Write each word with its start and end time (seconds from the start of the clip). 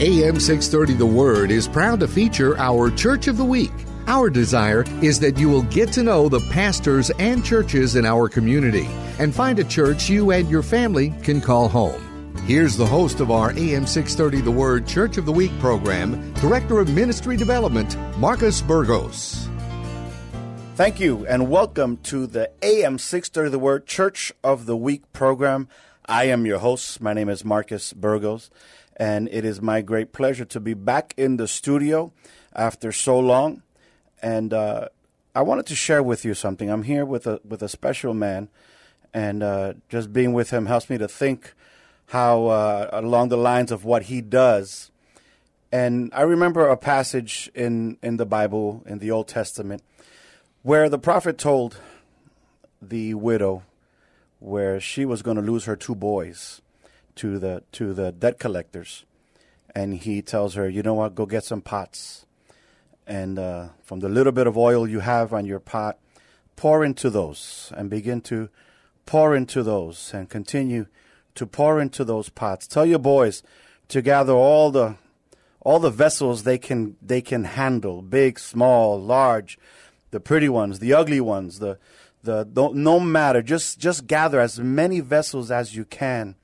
AM 0.00 0.40
630 0.40 0.94
The 0.94 1.06
Word 1.06 1.52
is 1.52 1.68
proud 1.68 2.00
to 2.00 2.08
feature 2.08 2.58
our 2.58 2.90
Church 2.90 3.28
of 3.28 3.36
the 3.36 3.44
Week. 3.44 3.70
Our 4.08 4.28
desire 4.28 4.84
is 5.02 5.20
that 5.20 5.38
you 5.38 5.48
will 5.48 5.62
get 5.62 5.92
to 5.92 6.02
know 6.02 6.28
the 6.28 6.40
pastors 6.50 7.10
and 7.18 7.44
churches 7.44 7.94
in 7.94 8.04
our 8.04 8.28
community 8.28 8.88
and 9.20 9.32
find 9.32 9.58
a 9.60 9.64
church 9.64 10.08
you 10.10 10.32
and 10.32 10.50
your 10.50 10.64
family 10.64 11.14
can 11.22 11.40
call 11.40 11.68
home. 11.68 12.34
Here's 12.46 12.76
the 12.76 12.84
host 12.84 13.20
of 13.20 13.30
our 13.30 13.52
AM 13.56 13.86
630 13.86 14.40
The 14.40 14.50
Word 14.50 14.86
Church 14.86 15.16
of 15.16 15.26
the 15.26 15.32
Week 15.32 15.56
program, 15.60 16.32
Director 16.34 16.80
of 16.80 16.92
Ministry 16.92 17.36
Development, 17.36 17.96
Marcus 18.18 18.60
Burgos. 18.60 19.48
Thank 20.74 20.98
you, 20.98 21.24
and 21.26 21.48
welcome 21.48 21.98
to 21.98 22.26
the 22.26 22.50
AM 22.62 22.98
630 22.98 23.50
The 23.52 23.58
Word 23.60 23.86
Church 23.86 24.32
of 24.42 24.66
the 24.66 24.76
Week 24.76 25.10
program. 25.12 25.68
I 26.06 26.24
am 26.24 26.44
your 26.44 26.58
host. 26.58 27.00
My 27.00 27.14
name 27.14 27.28
is 27.28 27.44
Marcus 27.46 27.92
Burgos, 27.94 28.50
and 28.96 29.28
it 29.30 29.44
is 29.44 29.60
my 29.60 29.80
great 29.80 30.12
pleasure 30.12 30.44
to 30.44 30.60
be 30.60 30.74
back 30.74 31.14
in 31.16 31.36
the 31.36 31.48
studio 31.48 32.12
after 32.54 32.92
so 32.92 33.18
long. 33.18 33.62
And 34.22 34.52
uh, 34.52 34.88
I 35.34 35.42
wanted 35.42 35.66
to 35.66 35.74
share 35.74 36.02
with 36.02 36.24
you 36.24 36.34
something. 36.34 36.70
I'm 36.70 36.84
here 36.84 37.04
with 37.04 37.26
a 37.26 37.40
with 37.44 37.62
a 37.62 37.68
special 37.68 38.14
man, 38.14 38.48
and 39.12 39.42
uh, 39.42 39.74
just 39.88 40.12
being 40.12 40.32
with 40.32 40.50
him 40.50 40.66
helps 40.66 40.88
me 40.88 40.98
to 40.98 41.08
think 41.08 41.54
how 42.06 42.46
uh, 42.46 42.88
along 42.92 43.28
the 43.28 43.36
lines 43.36 43.72
of 43.72 43.84
what 43.84 44.04
he 44.04 44.20
does. 44.20 44.90
And 45.72 46.12
I 46.14 46.22
remember 46.22 46.68
a 46.68 46.76
passage 46.76 47.50
in 47.54 47.98
in 48.02 48.16
the 48.16 48.26
Bible 48.26 48.82
in 48.86 48.98
the 49.00 49.10
Old 49.10 49.28
Testament 49.28 49.82
where 50.62 50.88
the 50.88 50.98
prophet 50.98 51.36
told 51.36 51.76
the 52.80 53.14
widow 53.14 53.62
where 54.38 54.78
she 54.78 55.04
was 55.04 55.22
going 55.22 55.36
to 55.36 55.42
lose 55.42 55.64
her 55.64 55.76
two 55.76 55.94
boys 55.94 56.62
to 57.16 57.38
the 57.38 57.62
to 57.72 57.94
the 57.94 58.12
debt 58.12 58.38
collectors. 58.38 59.04
And 59.74 59.94
he 59.94 60.22
tells 60.22 60.54
her 60.54 60.68
you 60.68 60.82
know 60.82 60.94
what? 60.94 61.14
Go 61.14 61.26
get 61.26 61.44
some 61.44 61.60
pots. 61.60 62.26
And 63.06 63.38
uh, 63.38 63.68
from 63.82 64.00
the 64.00 64.08
little 64.08 64.32
bit 64.32 64.46
of 64.46 64.56
oil 64.56 64.88
you 64.88 65.00
have 65.00 65.32
on 65.32 65.44
your 65.44 65.60
pot 65.60 65.98
pour 66.56 66.84
into 66.84 67.10
those 67.10 67.72
and 67.76 67.90
begin 67.90 68.20
to 68.22 68.48
pour 69.06 69.34
into 69.34 69.62
those 69.62 70.12
and 70.14 70.30
continue 70.30 70.86
to 71.34 71.46
pour 71.46 71.80
into 71.80 72.04
those 72.04 72.28
pots. 72.28 72.66
Tell 72.66 72.86
your 72.86 72.98
boys 72.98 73.42
to 73.88 74.00
gather 74.00 74.32
all 74.32 74.70
the 74.70 74.96
all 75.60 75.78
the 75.78 75.90
vessels 75.90 76.44
they 76.44 76.58
can 76.58 76.96
they 77.02 77.20
can 77.20 77.44
handle 77.44 78.02
big 78.02 78.38
small 78.38 79.00
large 79.00 79.58
the 80.10 80.20
pretty 80.20 80.48
ones, 80.48 80.78
the 80.78 80.94
ugly 80.94 81.20
ones, 81.20 81.58
the 81.58 81.78
the 82.22 82.46
no 82.54 83.00
matter. 83.00 83.42
Just 83.42 83.78
just 83.78 84.06
gather 84.06 84.40
as 84.40 84.60
many 84.60 85.00
vessels 85.00 85.50
as 85.50 85.74
you 85.76 85.84
can, 85.84 86.36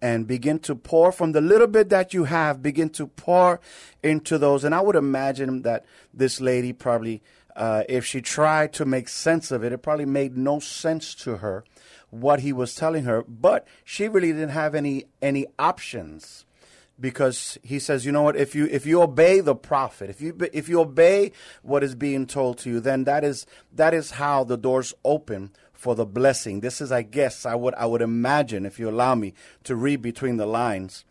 and 0.00 0.26
begin 0.26 0.58
to 0.60 0.74
pour 0.74 1.12
from 1.12 1.32
the 1.32 1.40
little 1.40 1.66
bit 1.66 1.88
that 1.88 2.12
you 2.12 2.24
have. 2.24 2.62
Begin 2.62 2.90
to 2.90 3.06
pour 3.06 3.60
into 4.02 4.38
those. 4.38 4.64
And 4.64 4.74
I 4.74 4.80
would 4.80 4.96
imagine 4.96 5.62
that 5.62 5.84
this 6.12 6.40
lady 6.40 6.72
probably, 6.72 7.22
uh, 7.54 7.84
if 7.88 8.04
she 8.04 8.20
tried 8.20 8.72
to 8.74 8.84
make 8.84 9.08
sense 9.08 9.50
of 9.50 9.64
it, 9.64 9.72
it 9.72 9.78
probably 9.78 10.04
made 10.04 10.36
no 10.36 10.58
sense 10.60 11.14
to 11.16 11.38
her 11.38 11.64
what 12.10 12.40
he 12.40 12.52
was 12.52 12.74
telling 12.74 13.04
her. 13.04 13.22
But 13.22 13.66
she 13.84 14.08
really 14.08 14.32
didn't 14.32 14.50
have 14.50 14.74
any 14.74 15.06
any 15.22 15.46
options 15.58 16.44
because 16.98 17.58
he 17.62 17.78
says, 17.78 18.06
you 18.06 18.12
know 18.12 18.22
what? 18.22 18.36
If 18.36 18.54
you 18.54 18.66
if 18.66 18.86
you 18.86 19.02
obey 19.02 19.40
the 19.40 19.54
prophet, 19.54 20.10
if 20.10 20.20
you 20.20 20.36
if 20.52 20.68
you 20.68 20.80
obey 20.80 21.32
what 21.62 21.82
is 21.82 21.94
being 21.94 22.26
told 22.26 22.58
to 22.58 22.70
you, 22.70 22.80
then 22.80 23.04
that 23.04 23.24
is 23.24 23.46
that 23.72 23.94
is 23.94 24.12
how 24.12 24.44
the 24.44 24.56
doors 24.56 24.94
open 25.04 25.50
for 25.86 25.94
the 25.94 26.04
blessing. 26.04 26.62
This 26.62 26.80
is, 26.80 26.90
I 26.90 27.02
guess, 27.02 27.46
I 27.46 27.54
would 27.54 27.72
I 27.76 27.86
would 27.86 28.02
imagine, 28.02 28.66
if 28.66 28.80
you 28.80 28.90
allow 28.90 29.14
me 29.14 29.34
to 29.62 29.76
read 29.76 30.02
between 30.02 30.36
the 30.36 30.44
lines, 30.44 31.04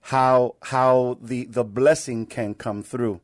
how 0.00 0.56
how 0.62 1.16
the 1.22 1.44
the 1.44 1.62
blessing 1.62 2.26
can 2.26 2.54
come 2.54 2.82
through. 2.82 3.20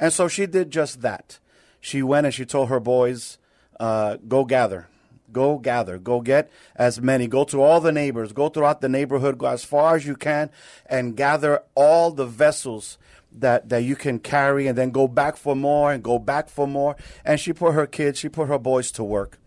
And 0.00 0.12
so 0.12 0.26
she 0.26 0.46
did 0.46 0.72
just 0.72 1.02
that. 1.02 1.38
She 1.80 2.02
went 2.02 2.26
and 2.26 2.34
she 2.34 2.44
told 2.44 2.68
her 2.68 2.80
boys, 2.80 3.38
uh, 3.78 4.16
"Go 4.26 4.44
gather." 4.44 4.88
Go 5.32 5.58
gather. 5.58 5.96
Go 5.98 6.20
get 6.20 6.50
as 6.74 7.00
many. 7.00 7.28
Go 7.28 7.44
to 7.44 7.62
all 7.62 7.80
the 7.80 7.92
neighbors. 7.92 8.32
Go 8.32 8.48
throughout 8.48 8.80
the 8.80 8.88
neighborhood. 8.88 9.38
Go 9.38 9.46
as 9.46 9.62
far 9.62 9.94
as 9.94 10.04
you 10.04 10.16
can 10.16 10.50
and 10.86 11.16
gather 11.16 11.62
all 11.76 12.10
the 12.10 12.26
vessels 12.26 12.98
that, 13.30 13.68
that 13.68 13.84
you 13.84 13.94
can 13.94 14.18
carry 14.18 14.66
and 14.66 14.76
then 14.76 14.90
go 14.90 15.06
back 15.06 15.36
for 15.36 15.54
more 15.54 15.92
and 15.92 16.02
go 16.02 16.18
back 16.18 16.48
for 16.48 16.66
more. 16.66 16.96
And 17.24 17.38
she 17.38 17.52
put 17.52 17.74
her 17.74 17.86
kids, 17.86 18.18
she 18.18 18.28
put 18.28 18.48
her 18.48 18.58
boys 18.58 18.90
to 18.90 19.04
work. 19.04 19.38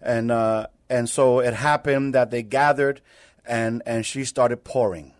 And, 0.00 0.30
uh, 0.30 0.68
and 0.88 1.08
so 1.08 1.40
it 1.40 1.54
happened 1.54 2.14
that 2.14 2.30
they 2.30 2.42
gathered 2.42 3.00
and, 3.44 3.82
and 3.86 4.04
she 4.04 4.24
started 4.24 4.64
pouring. 4.64 5.14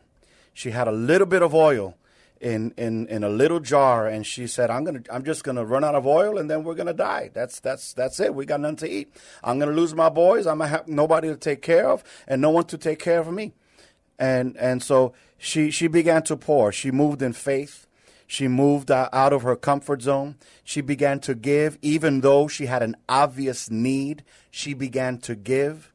She 0.53 0.71
had 0.71 0.89
a 0.89 0.93
little 0.93 1.27
bit 1.27 1.43
of 1.43 1.55
oil 1.55 1.97
in, 2.41 2.73
in, 2.77 3.07
in 3.09 3.23
a 3.23 3.29
little 3.29 3.61
jar 3.61 4.07
and 4.07 4.27
she 4.27 4.47
said 4.47 4.71
i'm 4.71 4.83
gonna 4.83 5.03
i'm 5.11 5.23
just 5.23 5.45
gonna 5.45 5.63
run 5.63 5.85
out 5.85 5.95
of 5.95 6.07
oil 6.07 6.39
and 6.39 6.51
then 6.51 6.65
we're 6.65 6.75
gonna 6.75 6.95
die. 6.95 7.31
That's 7.35 7.61
that's 7.61 7.93
that's 7.93 8.19
it. 8.19 8.35
We 8.35 8.47
got 8.47 8.61
nothing 8.61 8.77
to 8.77 8.89
eat. 8.89 9.13
I'm 9.45 9.59
gonna 9.59 9.73
lose 9.73 9.95
my 9.95 10.09
boys. 10.09 10.47
I'm 10.47 10.59
gonna 10.59 10.71
have 10.71 10.89
nobody 10.89 11.29
to 11.29 11.37
take 11.37 11.61
care 11.61 11.87
of 11.87 12.03
and 12.27 12.41
no 12.41 12.49
one 12.51 12.65
to 12.65 12.79
take 12.79 12.99
care 12.99 13.21
of 13.21 13.31
me. 13.31 13.53
And 14.19 14.57
and 14.57 14.83
so 14.83 15.13
she 15.37 15.71
she 15.71 15.87
began 15.87 16.23
to 16.25 16.37
pour. 16.37 16.73
She 16.73 16.91
moved 16.91 17.21
in 17.21 17.35
faith 17.35 17.87
she 18.31 18.47
moved 18.47 18.93
out 18.93 19.33
of 19.33 19.43
her 19.43 19.57
comfort 19.57 20.03
zone. 20.03 20.37
She 20.63 20.81
began 20.81 21.19
to 21.21 21.35
give 21.35 21.77
even 21.83 22.21
though 22.21 22.47
she 22.47 22.67
had 22.67 22.81
an 22.81 22.95
obvious 23.09 23.69
need 23.69 24.23
she 24.53 24.73
began 24.73 25.19
to 25.19 25.35
give 25.35 25.93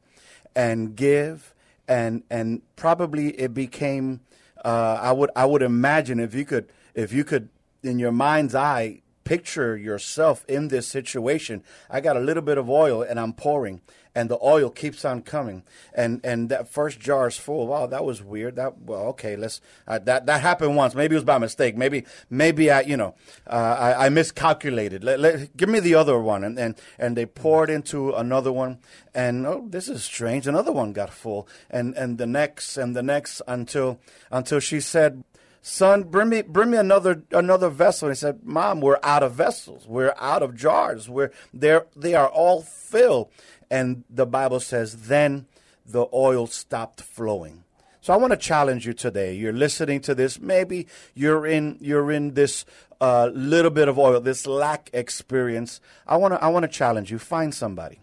and 0.54 0.94
give 0.94 1.54
and 1.88 2.24
and 2.28 2.60
probably 2.76 3.28
it 3.40 3.54
became 3.54 4.20
uh, 4.62 4.98
I 5.00 5.12
would 5.12 5.30
I 5.34 5.46
would 5.46 5.62
imagine 5.62 6.20
if 6.20 6.34
you 6.34 6.44
could 6.44 6.70
if 6.94 7.10
you 7.10 7.24
could 7.24 7.48
in 7.82 7.98
your 7.98 8.12
mind's 8.12 8.54
eye 8.54 9.00
picture 9.26 9.76
yourself 9.76 10.44
in 10.48 10.68
this 10.68 10.86
situation. 10.86 11.62
I 11.90 12.00
got 12.00 12.16
a 12.16 12.20
little 12.20 12.42
bit 12.42 12.56
of 12.56 12.70
oil 12.70 13.02
and 13.02 13.18
I'm 13.18 13.32
pouring, 13.32 13.82
and 14.14 14.30
the 14.30 14.38
oil 14.40 14.70
keeps 14.70 15.04
on 15.04 15.20
coming, 15.22 15.64
and 15.92 16.20
and 16.24 16.48
that 16.48 16.68
first 16.68 17.00
jar 17.00 17.26
is 17.26 17.36
full. 17.36 17.66
Wow, 17.66 17.86
that 17.86 18.04
was 18.04 18.22
weird. 18.22 18.54
That 18.54 18.78
well, 18.78 19.02
okay, 19.08 19.36
let's 19.36 19.60
uh, 19.86 19.98
that 19.98 20.26
that 20.26 20.40
happened 20.40 20.76
once. 20.76 20.94
Maybe 20.94 21.16
it 21.16 21.18
was 21.18 21.24
by 21.24 21.38
mistake. 21.38 21.76
Maybe 21.76 22.04
maybe 22.30 22.70
I 22.70 22.80
you 22.82 22.96
know 22.96 23.14
uh, 23.46 23.76
I, 23.78 24.06
I, 24.06 24.08
miscalculated. 24.08 25.02
Let, 25.02 25.18
let, 25.20 25.56
give 25.56 25.68
me 25.68 25.80
the 25.80 25.96
other 25.96 26.18
one, 26.20 26.44
and 26.44 26.58
and 26.58 26.76
and 26.98 27.16
they 27.16 27.26
poured 27.26 27.68
into 27.68 28.12
another 28.14 28.52
one, 28.52 28.78
and 29.12 29.44
oh, 29.44 29.66
this 29.68 29.88
is 29.88 30.04
strange. 30.04 30.46
Another 30.46 30.72
one 30.72 30.92
got 30.92 31.10
full, 31.10 31.48
and 31.68 31.94
and 31.96 32.16
the 32.16 32.26
next 32.26 32.76
and 32.78 32.94
the 32.94 33.02
next 33.02 33.42
until 33.48 33.98
until 34.30 34.60
she 34.60 34.80
said 34.80 35.24
son, 35.66 36.04
bring 36.04 36.28
me 36.28 36.42
bring 36.42 36.70
me 36.70 36.78
another 36.78 37.22
another 37.32 37.68
vessel. 37.68 38.08
And 38.08 38.16
he 38.16 38.20
said, 38.20 38.44
Mom, 38.44 38.80
we're 38.80 39.00
out 39.02 39.22
of 39.22 39.34
vessels. 39.34 39.86
We're 39.86 40.14
out 40.18 40.42
of 40.42 40.54
jars. 40.54 41.08
We're 41.08 41.32
there 41.52 41.86
they 41.96 42.14
are 42.14 42.28
all 42.28 42.62
filled. 42.62 43.30
And 43.70 44.04
the 44.08 44.26
Bible 44.26 44.60
says, 44.60 45.08
then 45.08 45.46
the 45.84 46.06
oil 46.12 46.46
stopped 46.46 47.02
flowing. 47.02 47.64
So 48.00 48.12
I 48.12 48.16
want 48.16 48.32
to 48.32 48.36
challenge 48.36 48.86
you 48.86 48.92
today. 48.92 49.34
You're 49.34 49.52
listening 49.52 50.00
to 50.02 50.14
this. 50.14 50.38
Maybe 50.38 50.86
you're 51.14 51.44
in 51.44 51.78
you're 51.80 52.12
in 52.12 52.34
this 52.34 52.64
uh, 53.00 53.30
little 53.34 53.72
bit 53.72 53.88
of 53.88 53.98
oil, 53.98 54.20
this 54.20 54.46
lack 54.46 54.88
experience. 54.92 55.80
I 56.06 56.16
want 56.16 56.34
to 56.34 56.42
I 56.42 56.48
want 56.48 56.62
to 56.62 56.68
challenge 56.68 57.10
you. 57.10 57.18
Find 57.18 57.52
somebody 57.52 57.98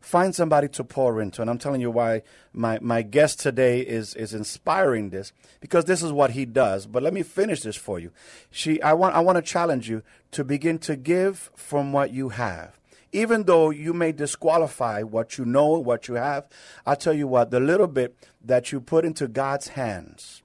find 0.00 0.34
somebody 0.34 0.68
to 0.68 0.82
pour 0.82 1.20
into. 1.20 1.42
And 1.42 1.50
I'm 1.50 1.58
telling 1.58 1.80
you 1.80 1.90
why 1.90 2.22
my, 2.52 2.78
my 2.80 3.02
guest 3.02 3.38
today 3.40 3.80
is, 3.80 4.14
is 4.14 4.34
inspiring 4.34 5.10
this, 5.10 5.32
because 5.60 5.84
this 5.84 6.02
is 6.02 6.12
what 6.12 6.32
he 6.32 6.44
does. 6.44 6.86
But 6.86 7.02
let 7.02 7.12
me 7.12 7.22
finish 7.22 7.60
this 7.60 7.76
for 7.76 7.98
you. 7.98 8.10
She, 8.50 8.80
I, 8.82 8.94
want, 8.94 9.14
I 9.14 9.20
want 9.20 9.36
to 9.36 9.42
challenge 9.42 9.88
you 9.88 10.02
to 10.32 10.42
begin 10.42 10.78
to 10.80 10.96
give 10.96 11.50
from 11.54 11.92
what 11.92 12.12
you 12.12 12.30
have. 12.30 12.78
Even 13.12 13.44
though 13.44 13.70
you 13.70 13.92
may 13.92 14.12
disqualify 14.12 15.02
what 15.02 15.36
you 15.36 15.44
know, 15.44 15.78
what 15.78 16.08
you 16.08 16.14
have, 16.14 16.46
I'll 16.86 16.96
tell 16.96 17.12
you 17.12 17.26
what, 17.26 17.50
the 17.50 17.60
little 17.60 17.88
bit 17.88 18.16
that 18.44 18.72
you 18.72 18.80
put 18.80 19.04
into 19.04 19.26
God's 19.26 19.68
hands 19.68 20.42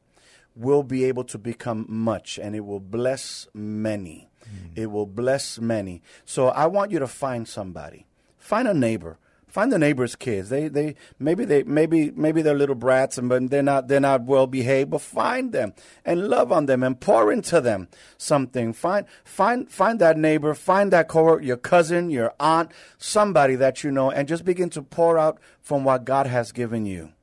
will 0.55 0.83
be 0.83 1.03
able 1.03 1.23
to 1.25 1.37
become 1.37 1.85
much 1.87 2.39
and 2.39 2.55
it 2.55 2.65
will 2.65 2.79
bless 2.79 3.47
many. 3.53 4.29
Mm. 4.43 4.77
It 4.77 4.85
will 4.87 5.05
bless 5.05 5.59
many. 5.59 6.01
So 6.23 6.47
I 6.47 6.65
want 6.65 6.91
you 6.91 6.99
to 6.99 7.07
find 7.07 7.47
somebody. 7.47 8.07
Find 8.39 8.67
a 8.67 8.73
neighbor 8.73 9.19
find 9.55 9.71
the 9.71 9.79
neighbor's 9.79 10.17
kids. 10.17 10.49
They 10.49 10.67
they 10.67 10.95
maybe 11.17 11.45
they 11.45 11.63
maybe 11.63 12.11
maybe 12.11 12.41
they're 12.41 12.61
little 12.61 12.75
brats 12.75 13.17
and 13.17 13.29
but 13.29 13.49
they're 13.49 13.63
not 13.63 13.87
they're 13.87 14.01
not 14.01 14.23
well 14.23 14.47
behaved. 14.47 14.89
But 14.89 14.99
find 14.99 15.53
them 15.53 15.73
and 16.03 16.27
love 16.27 16.51
on 16.51 16.65
them 16.65 16.83
and 16.83 16.99
pour 16.99 17.31
into 17.31 17.61
them 17.61 17.87
something. 18.17 18.73
Find 18.73 19.05
find 19.23 19.71
find 19.71 19.99
that 19.99 20.17
neighbor, 20.17 20.53
find 20.55 20.91
that 20.91 21.07
coworker, 21.07 21.41
your 21.41 21.55
cousin, 21.55 22.09
your 22.09 22.33
aunt, 22.37 22.73
somebody 22.97 23.55
that 23.55 23.81
you 23.81 23.91
know, 23.91 24.11
and 24.11 24.27
just 24.27 24.43
begin 24.43 24.69
to 24.71 24.81
pour 24.81 25.17
out 25.17 25.39
from 25.61 25.85
what 25.85 26.03
God 26.03 26.27
has 26.27 26.51
given 26.51 26.85
you. 26.85 27.13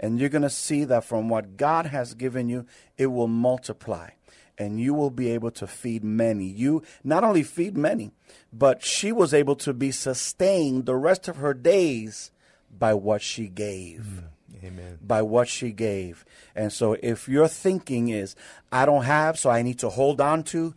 And 0.00 0.18
you're 0.18 0.30
going 0.30 0.42
to 0.42 0.50
see 0.50 0.84
that 0.84 1.04
from 1.04 1.28
what 1.28 1.58
God 1.58 1.86
has 1.86 2.14
given 2.14 2.48
you, 2.48 2.64
it 2.96 3.06
will 3.06 3.28
multiply 3.28 4.10
and 4.58 4.80
you 4.80 4.94
will 4.94 5.10
be 5.10 5.30
able 5.30 5.50
to 5.52 5.66
feed 5.66 6.02
many. 6.04 6.44
You 6.44 6.82
not 7.04 7.24
only 7.24 7.42
feed 7.42 7.76
many, 7.76 8.12
but 8.52 8.82
she 8.82 9.12
was 9.12 9.34
able 9.34 9.56
to 9.56 9.72
be 9.72 9.90
sustained 9.90 10.86
the 10.86 10.96
rest 10.96 11.28
of 11.28 11.36
her 11.36 11.54
days 11.54 12.30
by 12.78 12.94
what 12.94 13.22
she 13.22 13.48
gave. 13.48 14.00
Mm. 14.00 14.22
Amen. 14.64 14.98
By 15.06 15.22
what 15.22 15.48
she 15.48 15.70
gave. 15.70 16.24
And 16.54 16.72
so 16.72 16.96
if 17.02 17.28
your 17.28 17.46
thinking 17.46 18.08
is, 18.08 18.34
I 18.72 18.86
don't 18.86 19.04
have, 19.04 19.38
so 19.38 19.50
I 19.50 19.62
need 19.62 19.78
to 19.80 19.90
hold 19.90 20.20
on 20.20 20.42
to, 20.44 20.74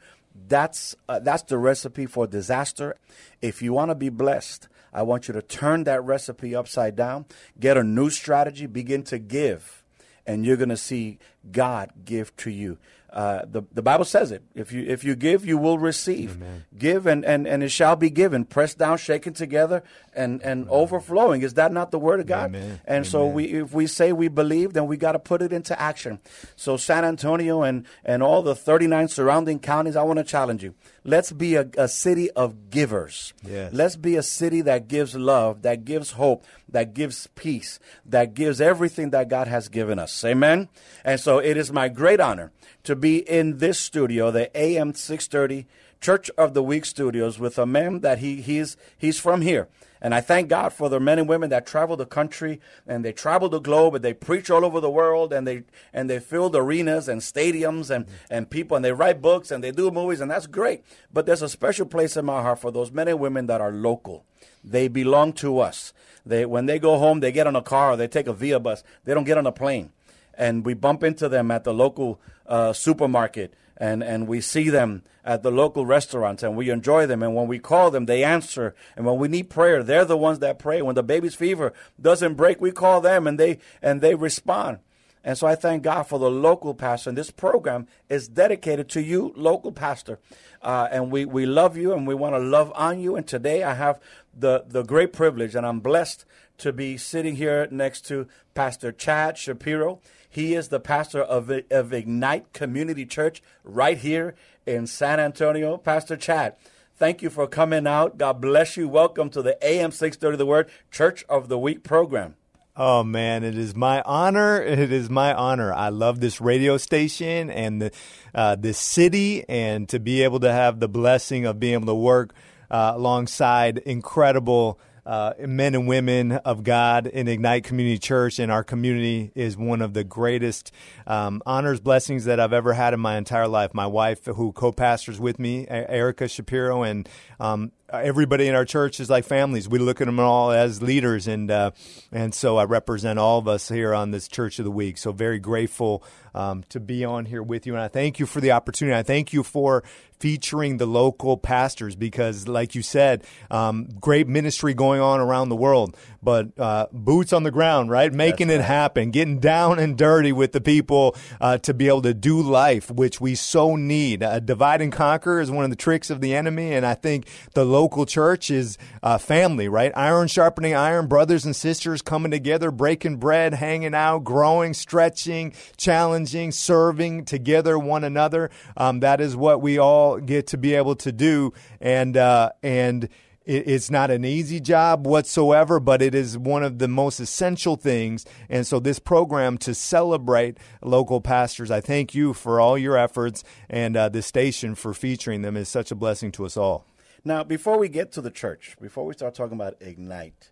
that's, 0.48 0.96
uh, 1.08 1.20
that's 1.20 1.44
the 1.44 1.58
recipe 1.58 2.06
for 2.06 2.28
disaster. 2.28 2.98
If 3.42 3.62
you 3.62 3.74
want 3.74 3.90
to 3.90 3.96
be 3.96 4.10
blessed, 4.10 4.68
I 4.94 5.04
want 5.04 5.28
you 5.28 5.34
to 5.34 5.42
turn 5.42 5.84
that 5.86 6.04
recipe 6.04 6.56
upside 6.56 6.96
down, 6.96 7.26
get 7.60 7.78
a 7.78 7.84
new 7.84 8.10
strategy, 8.10 8.66
begin 8.66 9.04
to 9.04 9.20
give, 9.20 9.84
and 10.26 10.46
you're 10.46 10.58
going 10.58 10.70
to 10.70 10.78
see 10.78 11.20
God 11.52 11.92
give 12.06 12.36
to 12.38 12.50
you. 12.52 12.78
Uh, 13.12 13.44
the, 13.46 13.64
the 13.74 13.82
Bible 13.82 14.06
says 14.06 14.32
it. 14.32 14.44
If 14.54 14.72
you 14.72 14.84
if 14.88 15.04
you 15.04 15.16
give, 15.16 15.46
you 15.46 15.58
will 15.58 15.80
receive. 15.80 16.36
Amen. 16.36 16.66
Give 16.78 17.08
and, 17.08 17.26
and, 17.26 17.48
and 17.48 17.64
it 17.64 17.70
shall 17.70 17.96
be 17.96 18.10
given, 18.10 18.46
pressed 18.46 18.78
down, 18.78 18.98
shaken 18.98 19.34
together, 19.34 19.84
and, 20.14 20.42
and 20.44 20.68
overflowing. 20.70 21.42
Is 21.42 21.56
that 21.56 21.72
not 21.72 21.92
the 21.92 21.98
word 21.98 22.20
of 22.20 22.28
God? 22.28 22.50
Amen. 22.50 22.80
And 22.86 22.98
Amen. 22.98 23.04
so 23.04 23.26
we 23.26 23.46
if 23.46 23.74
we 23.74 23.88
say 23.88 24.14
we 24.14 24.28
believe, 24.28 24.74
then 24.74 24.86
we 24.86 24.96
got 24.98 25.14
to 25.14 25.20
put 25.20 25.42
it 25.42 25.52
into 25.52 25.80
action. 25.80 26.20
So 26.56 26.78
San 26.78 27.04
Antonio 27.04 27.64
and, 27.64 27.86
and 28.06 28.22
all 28.22 28.42
the 28.42 28.56
39 28.56 29.08
surrounding 29.08 29.60
counties, 29.60 29.96
I 29.96 30.04
want 30.04 30.18
to 30.18 30.24
challenge 30.24 30.64
you. 30.64 30.76
Let's 31.04 31.32
be 31.32 31.56
a, 31.56 31.68
a 31.78 31.88
city 31.88 32.30
of 32.32 32.70
givers. 32.70 33.34
Yes. 33.44 33.74
Let's 33.74 33.96
be 33.96 34.16
a 34.16 34.24
city 34.24 34.62
that 34.62 34.88
gives 34.88 35.16
love, 35.16 35.64
that 35.64 35.86
gives 35.86 36.12
hope, 36.12 36.46
that 36.72 36.94
gives 36.94 37.28
peace, 37.36 37.80
that 38.06 38.34
gives 38.34 38.62
everything 38.62 39.10
that 39.12 39.30
God 39.30 39.48
has 39.48 39.70
given 39.70 40.00
us. 40.00 40.24
Amen. 40.24 40.70
And 41.04 41.20
so 41.20 41.40
it 41.40 41.58
is 41.58 41.72
my 41.72 41.90
great 41.90 42.20
honor 42.20 42.52
to 42.84 42.96
be 42.96 43.18
in 43.18 43.58
this 43.58 43.80
studio, 43.80 44.32
the 44.32 44.56
AM 44.58 44.94
630 44.94 45.68
Church 46.02 46.30
of 46.38 46.54
the 46.54 46.64
Week 46.64 46.86
studios, 46.86 47.40
with 47.40 47.58
a 47.60 47.66
man 47.66 48.00
that 48.02 48.20
he 48.20 48.42
he's 48.42 48.78
he's 48.98 49.20
from 49.20 49.42
here. 49.42 49.68
And 50.02 50.16
I 50.16 50.22
thank 50.22 50.48
God 50.48 50.72
for 50.72 50.88
the 50.88 51.00
men 51.00 51.20
and 51.20 51.28
women 51.28 51.50
that 51.50 51.68
travel 51.68 51.98
the 51.98 52.06
country 52.06 52.62
and 52.88 53.04
they 53.04 53.12
travel 53.12 53.50
the 53.50 53.60
globe 53.60 53.96
and 53.96 54.04
they 54.04 54.14
preach 54.14 54.50
all 54.50 54.64
over 54.64 54.80
the 54.80 54.90
world 54.90 55.34
and 55.34 55.46
they 55.46 55.64
and 55.94 56.10
they 56.10 56.20
fill 56.20 56.50
the 56.50 56.62
arenas 56.62 57.10
and 57.10 57.20
stadiums 57.20 57.90
and, 57.90 58.06
and 58.30 58.50
people 58.50 58.78
and 58.78 58.86
they 58.86 58.94
write 58.94 59.22
books 59.22 59.52
and 59.52 59.62
they 59.62 59.72
do 59.72 59.92
movies 59.92 60.22
and 60.22 60.32
that's 60.32 60.48
great. 60.48 60.84
But 61.12 61.26
there's 61.26 61.42
a 61.42 61.50
special 61.50 61.86
place 61.86 62.16
in 62.16 62.26
my 62.26 62.42
heart 62.42 62.60
for 62.60 62.72
those 62.72 62.92
men 62.92 63.10
and 63.10 63.20
women 63.20 63.48
that 63.48 63.60
are 63.60 63.72
local. 63.72 64.26
They 64.64 64.88
belong 64.88 65.34
to 65.34 65.60
us. 65.60 65.94
They 66.26 66.46
when 66.46 66.66
they 66.66 66.80
go 66.80 66.98
home, 66.98 67.22
they 67.22 67.32
get 67.32 67.48
on 67.48 67.56
a 67.56 67.62
car 67.62 67.92
or 67.92 67.98
they 67.98 68.08
take 68.08 68.28
a 68.28 68.34
via 68.34 68.60
bus. 68.60 68.84
They 69.04 69.14
don't 69.14 69.24
get 69.24 69.38
on 69.38 69.48
a 69.48 69.52
plane 69.52 69.92
and 70.40 70.66
we 70.66 70.74
bump 70.74 71.04
into 71.04 71.30
them 71.30 71.52
at 71.52 71.66
the 71.66 71.74
local 71.74 72.20
uh, 72.48 72.74
supermarket 72.74 73.54
and, 73.78 74.02
and 74.02 74.28
we 74.28 74.42
see 74.42 74.70
them 74.70 75.04
at 75.24 75.44
the 75.44 75.52
local 75.52 75.86
restaurants 75.86 76.42
and 76.42 76.56
we 76.56 76.70
enjoy 76.70 77.06
them. 77.06 77.22
And 77.22 77.36
when 77.36 77.48
we 77.48 77.60
call 77.60 77.92
them, 77.92 78.06
they 78.06 78.24
answer. 78.24 78.74
And 78.96 79.06
when 79.06 79.18
we 79.18 79.28
need 79.28 79.50
prayer, 79.50 79.84
they're 79.84 80.06
the 80.06 80.18
ones 80.18 80.40
that 80.40 80.58
pray. 80.58 80.82
When 80.82 80.96
the 80.96 81.04
baby's 81.04 81.36
fever 81.36 81.74
doesn't 82.02 82.36
break, 82.36 82.60
we 82.62 82.72
call 82.72 83.02
them 83.02 83.28
and 83.28 83.38
they, 83.38 83.60
and 83.82 84.02
they 84.02 84.16
respond. 84.16 84.80
And 85.24 85.38
so 85.38 85.48
I 85.48 85.56
thank 85.56 85.84
God 85.84 86.04
for 86.04 86.18
the 86.18 86.32
local 86.32 86.74
pastor. 86.74 87.10
And 87.10 87.18
this 87.18 87.32
program 87.32 87.88
is 88.08 88.30
dedicated 88.30 88.88
to 88.90 89.02
you, 89.02 89.34
local 89.36 89.74
pastor. 89.74 90.20
Uh, 90.62 90.88
and 90.92 91.12
we, 91.12 91.26
we 91.26 91.46
love 91.46 91.76
you 91.78 91.94
and 91.94 92.08
we 92.08 92.16
want 92.16 92.36
to 92.36 92.40
love 92.40 92.72
on 92.76 93.00
you. 93.00 93.18
And 93.18 93.28
today 93.28 93.64
I 93.64 93.74
have 93.74 94.00
the, 94.40 94.66
the 94.68 94.84
great 94.84 95.14
privilege 95.14 95.56
and 95.56 95.66
I'm 95.66 95.80
blessed 95.80 96.26
to 96.60 96.74
be 96.74 96.98
sitting 96.98 97.36
here 97.36 97.68
next 97.72 98.06
to 98.08 98.28
Pastor 98.54 98.92
Chad 98.92 99.36
Schapiro. 99.36 100.00
He 100.30 100.54
is 100.54 100.68
the 100.68 100.80
pastor 100.80 101.22
of, 101.22 101.52
of 101.72 101.94
Ignite 101.94 102.54
Community 102.54 103.06
Church 103.06 103.42
right 103.64 103.98
here 103.98 104.36
in 104.66 104.86
San 104.86 105.20
Antonio. 105.20 105.78
Pastor 105.78 106.18
Chad, 106.18 106.56
thank 106.96 107.22
you 107.22 107.30
for 107.30 107.48
coming 107.48 107.88
out. 107.88 108.18
God 108.18 108.42
bless 108.42 108.78
you. 108.78 108.88
Welcome 108.88 109.30
to 109.32 109.42
the 109.42 109.58
AM 109.66 109.92
630 109.92 110.38
The 110.38 110.46
Word 110.46 110.70
Church 110.92 111.26
of 111.30 111.48
the 111.48 111.58
Week 111.58 111.84
program. 111.84 112.36
Oh 112.82 113.04
man, 113.04 113.44
it 113.44 113.58
is 113.58 113.76
my 113.76 114.02
honor. 114.06 114.62
It 114.62 114.92
is 114.92 115.10
my 115.10 115.34
honor. 115.34 115.74
I 115.74 115.90
love 115.90 116.22
this 116.22 116.40
radio 116.40 116.78
station 116.78 117.50
and 117.50 117.82
the 117.82 117.92
uh, 118.34 118.56
this 118.56 118.78
city, 118.78 119.44
and 119.50 119.90
to 119.90 120.00
be 120.00 120.24
able 120.24 120.40
to 120.40 120.52
have 120.52 120.80
the 120.80 120.88
blessing 120.88 121.46
of 121.46 121.60
being 121.60 121.74
able 121.74 121.88
to 121.88 121.96
work 121.96 122.34
uh, 122.70 122.94
alongside 122.96 123.80
incredible 123.80 124.80
uh, 125.06 125.34
men 125.40 125.74
and 125.74 125.88
women 125.88 126.34
of 126.34 126.64
God 126.64 127.08
in 127.08 127.28
Ignite 127.28 127.64
Community 127.64 127.98
Church, 127.98 128.38
and 128.38 128.52
our 128.52 128.64
community 128.64 129.32
is 129.34 129.58
one 129.58 129.82
of 129.82 129.94
the 129.94 130.04
greatest 130.04 130.72
um, 131.08 131.42
honors, 131.48 131.80
blessings 131.80 132.26
that 132.26 132.40
I've 132.40 132.54
ever 132.54 132.74
had 132.74 132.94
in 132.94 133.00
my 133.00 133.18
entire 133.18 133.48
life. 133.48 133.74
My 133.74 133.88
wife, 133.88 134.26
who 134.26 134.52
co 134.52 134.72
pastors 134.72 135.20
with 135.20 135.40
me, 135.40 135.66
Erica 135.68 136.26
Schapiro, 136.26 136.88
and 136.88 137.10
um, 137.40 137.72
everybody 137.92 138.48
in 138.48 138.56
our 138.56 138.66
church 138.66 139.00
is 139.00 139.10
like 139.10 139.26
families. 139.26 139.68
We 139.68 139.80
look 139.80 140.02
at 140.02 140.06
them 140.06 140.20
all 140.20 140.52
as 140.52 140.82
leaders, 140.82 141.28
and 141.28 141.50
uh, 141.50 141.72
and 142.12 142.34
so 142.34 142.58
I 142.58 142.66
represent 142.66 143.20
all 143.20 143.40
of 143.40 143.48
us 143.48 143.70
here 143.70 143.94
on 143.94 144.12
this 144.12 144.28
Church 144.28 144.60
of 144.60 144.66
the 144.66 144.72
Week. 144.72 144.98
So 144.98 145.12
very 145.12 145.40
grateful 145.40 146.04
um, 146.34 146.64
to 146.70 146.80
be 146.80 147.06
on 147.06 147.26
here 147.26 147.44
with 147.44 147.66
you, 147.66 147.74
and 147.74 147.82
I 147.82 147.88
thank 147.88 148.20
you 148.20 148.26
for 148.26 148.42
the 148.42 148.52
opportunity. 148.52 148.98
I 148.98 149.04
thank 149.04 149.34
you 149.34 149.44
for 149.44 149.84
featuring 150.20 150.78
the 150.78 150.86
local 150.86 151.38
pastors 151.38 151.96
because, 151.96 152.48
like 152.48 152.76
you 152.76 152.82
said, 152.82 153.24
um, 153.50 153.88
great 154.00 154.28
ministry 154.28 154.74
going 154.74 155.00
on 155.00 155.20
around 155.20 155.48
the 155.48 155.56
world, 155.56 155.96
but 156.22 156.48
uh, 156.60 156.88
boots 156.92 157.32
on 157.32 157.44
the 157.44 157.52
ground, 157.52 157.90
right? 157.90 158.12
Making 158.12 158.50
That's 158.50 158.62
it 158.62 158.66
happen, 158.66 159.12
getting 159.12 159.40
down 159.40 159.80
and 159.80 159.98
dirty 159.98 160.34
with 160.34 160.52
the 160.52 160.62
people 160.62 161.16
uh, 161.40 161.58
to 161.60 161.74
be 161.74 161.88
able 161.88 162.02
to 162.02 162.14
do 162.14 162.42
life, 162.42 162.92
which 162.92 163.22
we 163.22 163.36
so 163.36 163.76
need. 163.76 164.22
Uh, 164.22 164.40
divide 164.40 164.82
and 164.82 164.92
conquer 164.92 165.40
is 165.40 165.50
one 165.50 165.64
of 165.64 165.70
the 165.70 165.78
tricks 165.78 166.10
of 166.10 166.20
the 166.20 166.36
enemy, 166.36 166.74
and 166.74 166.86
I 166.86 166.96
think 166.96 167.28
the 167.54 167.64
local 167.64 167.79
church 167.88 168.52
is 168.52 168.78
uh, 169.02 169.18
family, 169.18 169.70
right? 169.70 169.92
Iron 169.96 170.28
sharpening 170.28 170.76
iron, 170.76 171.08
brothers 171.08 171.46
and 171.46 171.56
sisters 171.56 172.02
coming 172.02 172.32
together, 172.32 172.72
breaking 172.72 173.18
bread, 173.18 173.54
hanging 173.54 173.96
out, 173.96 174.24
growing, 174.24 174.74
stretching, 174.74 175.54
challenging, 175.78 176.52
serving 176.52 177.26
together 177.26 177.80
one 177.80 178.04
another. 178.04 178.50
Um, 178.76 179.00
that 179.00 179.22
is 179.22 179.36
what 179.36 179.62
we 179.62 179.78
all 179.78 180.20
get 180.20 180.48
to 180.48 180.58
be 180.58 180.74
able 180.74 180.96
to 180.98 181.12
do, 181.12 181.54
and 181.80 182.18
uh, 182.18 182.52
and 182.64 183.08
it's 183.52 183.90
not 183.90 184.12
an 184.12 184.26
easy 184.26 184.60
job 184.60 185.08
whatsoever, 185.08 185.80
but 185.80 186.04
it 186.04 186.14
is 186.14 186.38
one 186.38 186.62
of 186.62 186.78
the 186.78 186.88
most 186.88 187.20
essential 187.20 187.78
things. 187.78 188.24
And 188.48 188.68
so, 188.68 188.80
this 188.80 189.00
program 189.00 189.58
to 189.60 189.74
celebrate 189.74 190.60
local 190.84 191.20
pastors, 191.20 191.72
I 191.72 191.82
thank 191.82 192.14
you 192.14 192.34
for 192.34 192.60
all 192.60 192.78
your 192.78 192.96
efforts, 192.96 193.44
and 193.68 193.98
uh, 193.98 194.10
the 194.10 194.22
station 194.22 194.76
for 194.76 194.94
featuring 194.94 195.42
them 195.42 195.58
is 195.58 195.68
such 195.68 195.90
a 195.90 195.96
blessing 195.96 196.32
to 196.34 196.46
us 196.46 196.58
all. 196.58 196.86
Now, 197.24 197.44
before 197.44 197.78
we 197.78 197.90
get 197.90 198.12
to 198.14 198.22
the 198.22 198.32
church, 198.32 198.76
before 198.82 199.06
we 199.06 199.14
start 199.14 199.36
talking 199.36 199.56
about 199.56 199.76
Ignite, 199.82 200.52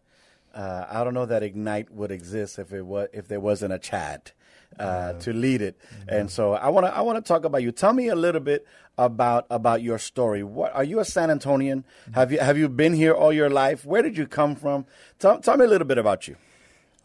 uh, 0.53 0.85
I 0.89 1.03
don't 1.03 1.13
know 1.13 1.25
that 1.25 1.43
Ignite 1.43 1.91
would 1.91 2.11
exist 2.11 2.59
if 2.59 2.73
it 2.73 2.83
was 2.83 3.09
if 3.13 3.27
there 3.27 3.39
wasn't 3.39 3.73
a 3.73 3.79
Chad 3.79 4.31
uh, 4.79 5.13
to 5.13 5.33
lead 5.33 5.61
it. 5.61 5.79
Mm-hmm. 5.79 6.09
And 6.09 6.31
so 6.31 6.53
I 6.53 6.69
want 6.69 6.85
to 6.85 6.95
I 6.95 7.01
want 7.01 7.23
to 7.23 7.27
talk 7.27 7.45
about 7.45 7.61
you. 7.61 7.71
Tell 7.71 7.93
me 7.93 8.07
a 8.07 8.15
little 8.15 8.41
bit 8.41 8.65
about 8.97 9.45
about 9.49 9.81
your 9.81 9.99
story. 9.99 10.43
What 10.43 10.73
are 10.75 10.83
you 10.83 10.99
a 10.99 11.05
San 11.05 11.29
Antonian? 11.29 11.83
Mm-hmm. 11.83 12.13
Have 12.13 12.31
you 12.31 12.39
have 12.39 12.57
you 12.57 12.69
been 12.69 12.93
here 12.93 13.13
all 13.13 13.31
your 13.31 13.49
life? 13.49 13.85
Where 13.85 14.01
did 14.01 14.17
you 14.17 14.27
come 14.27 14.55
from? 14.55 14.85
Tell, 15.19 15.39
tell 15.39 15.57
me 15.57 15.65
a 15.65 15.67
little 15.67 15.87
bit 15.87 15.97
about 15.97 16.27
you. 16.27 16.37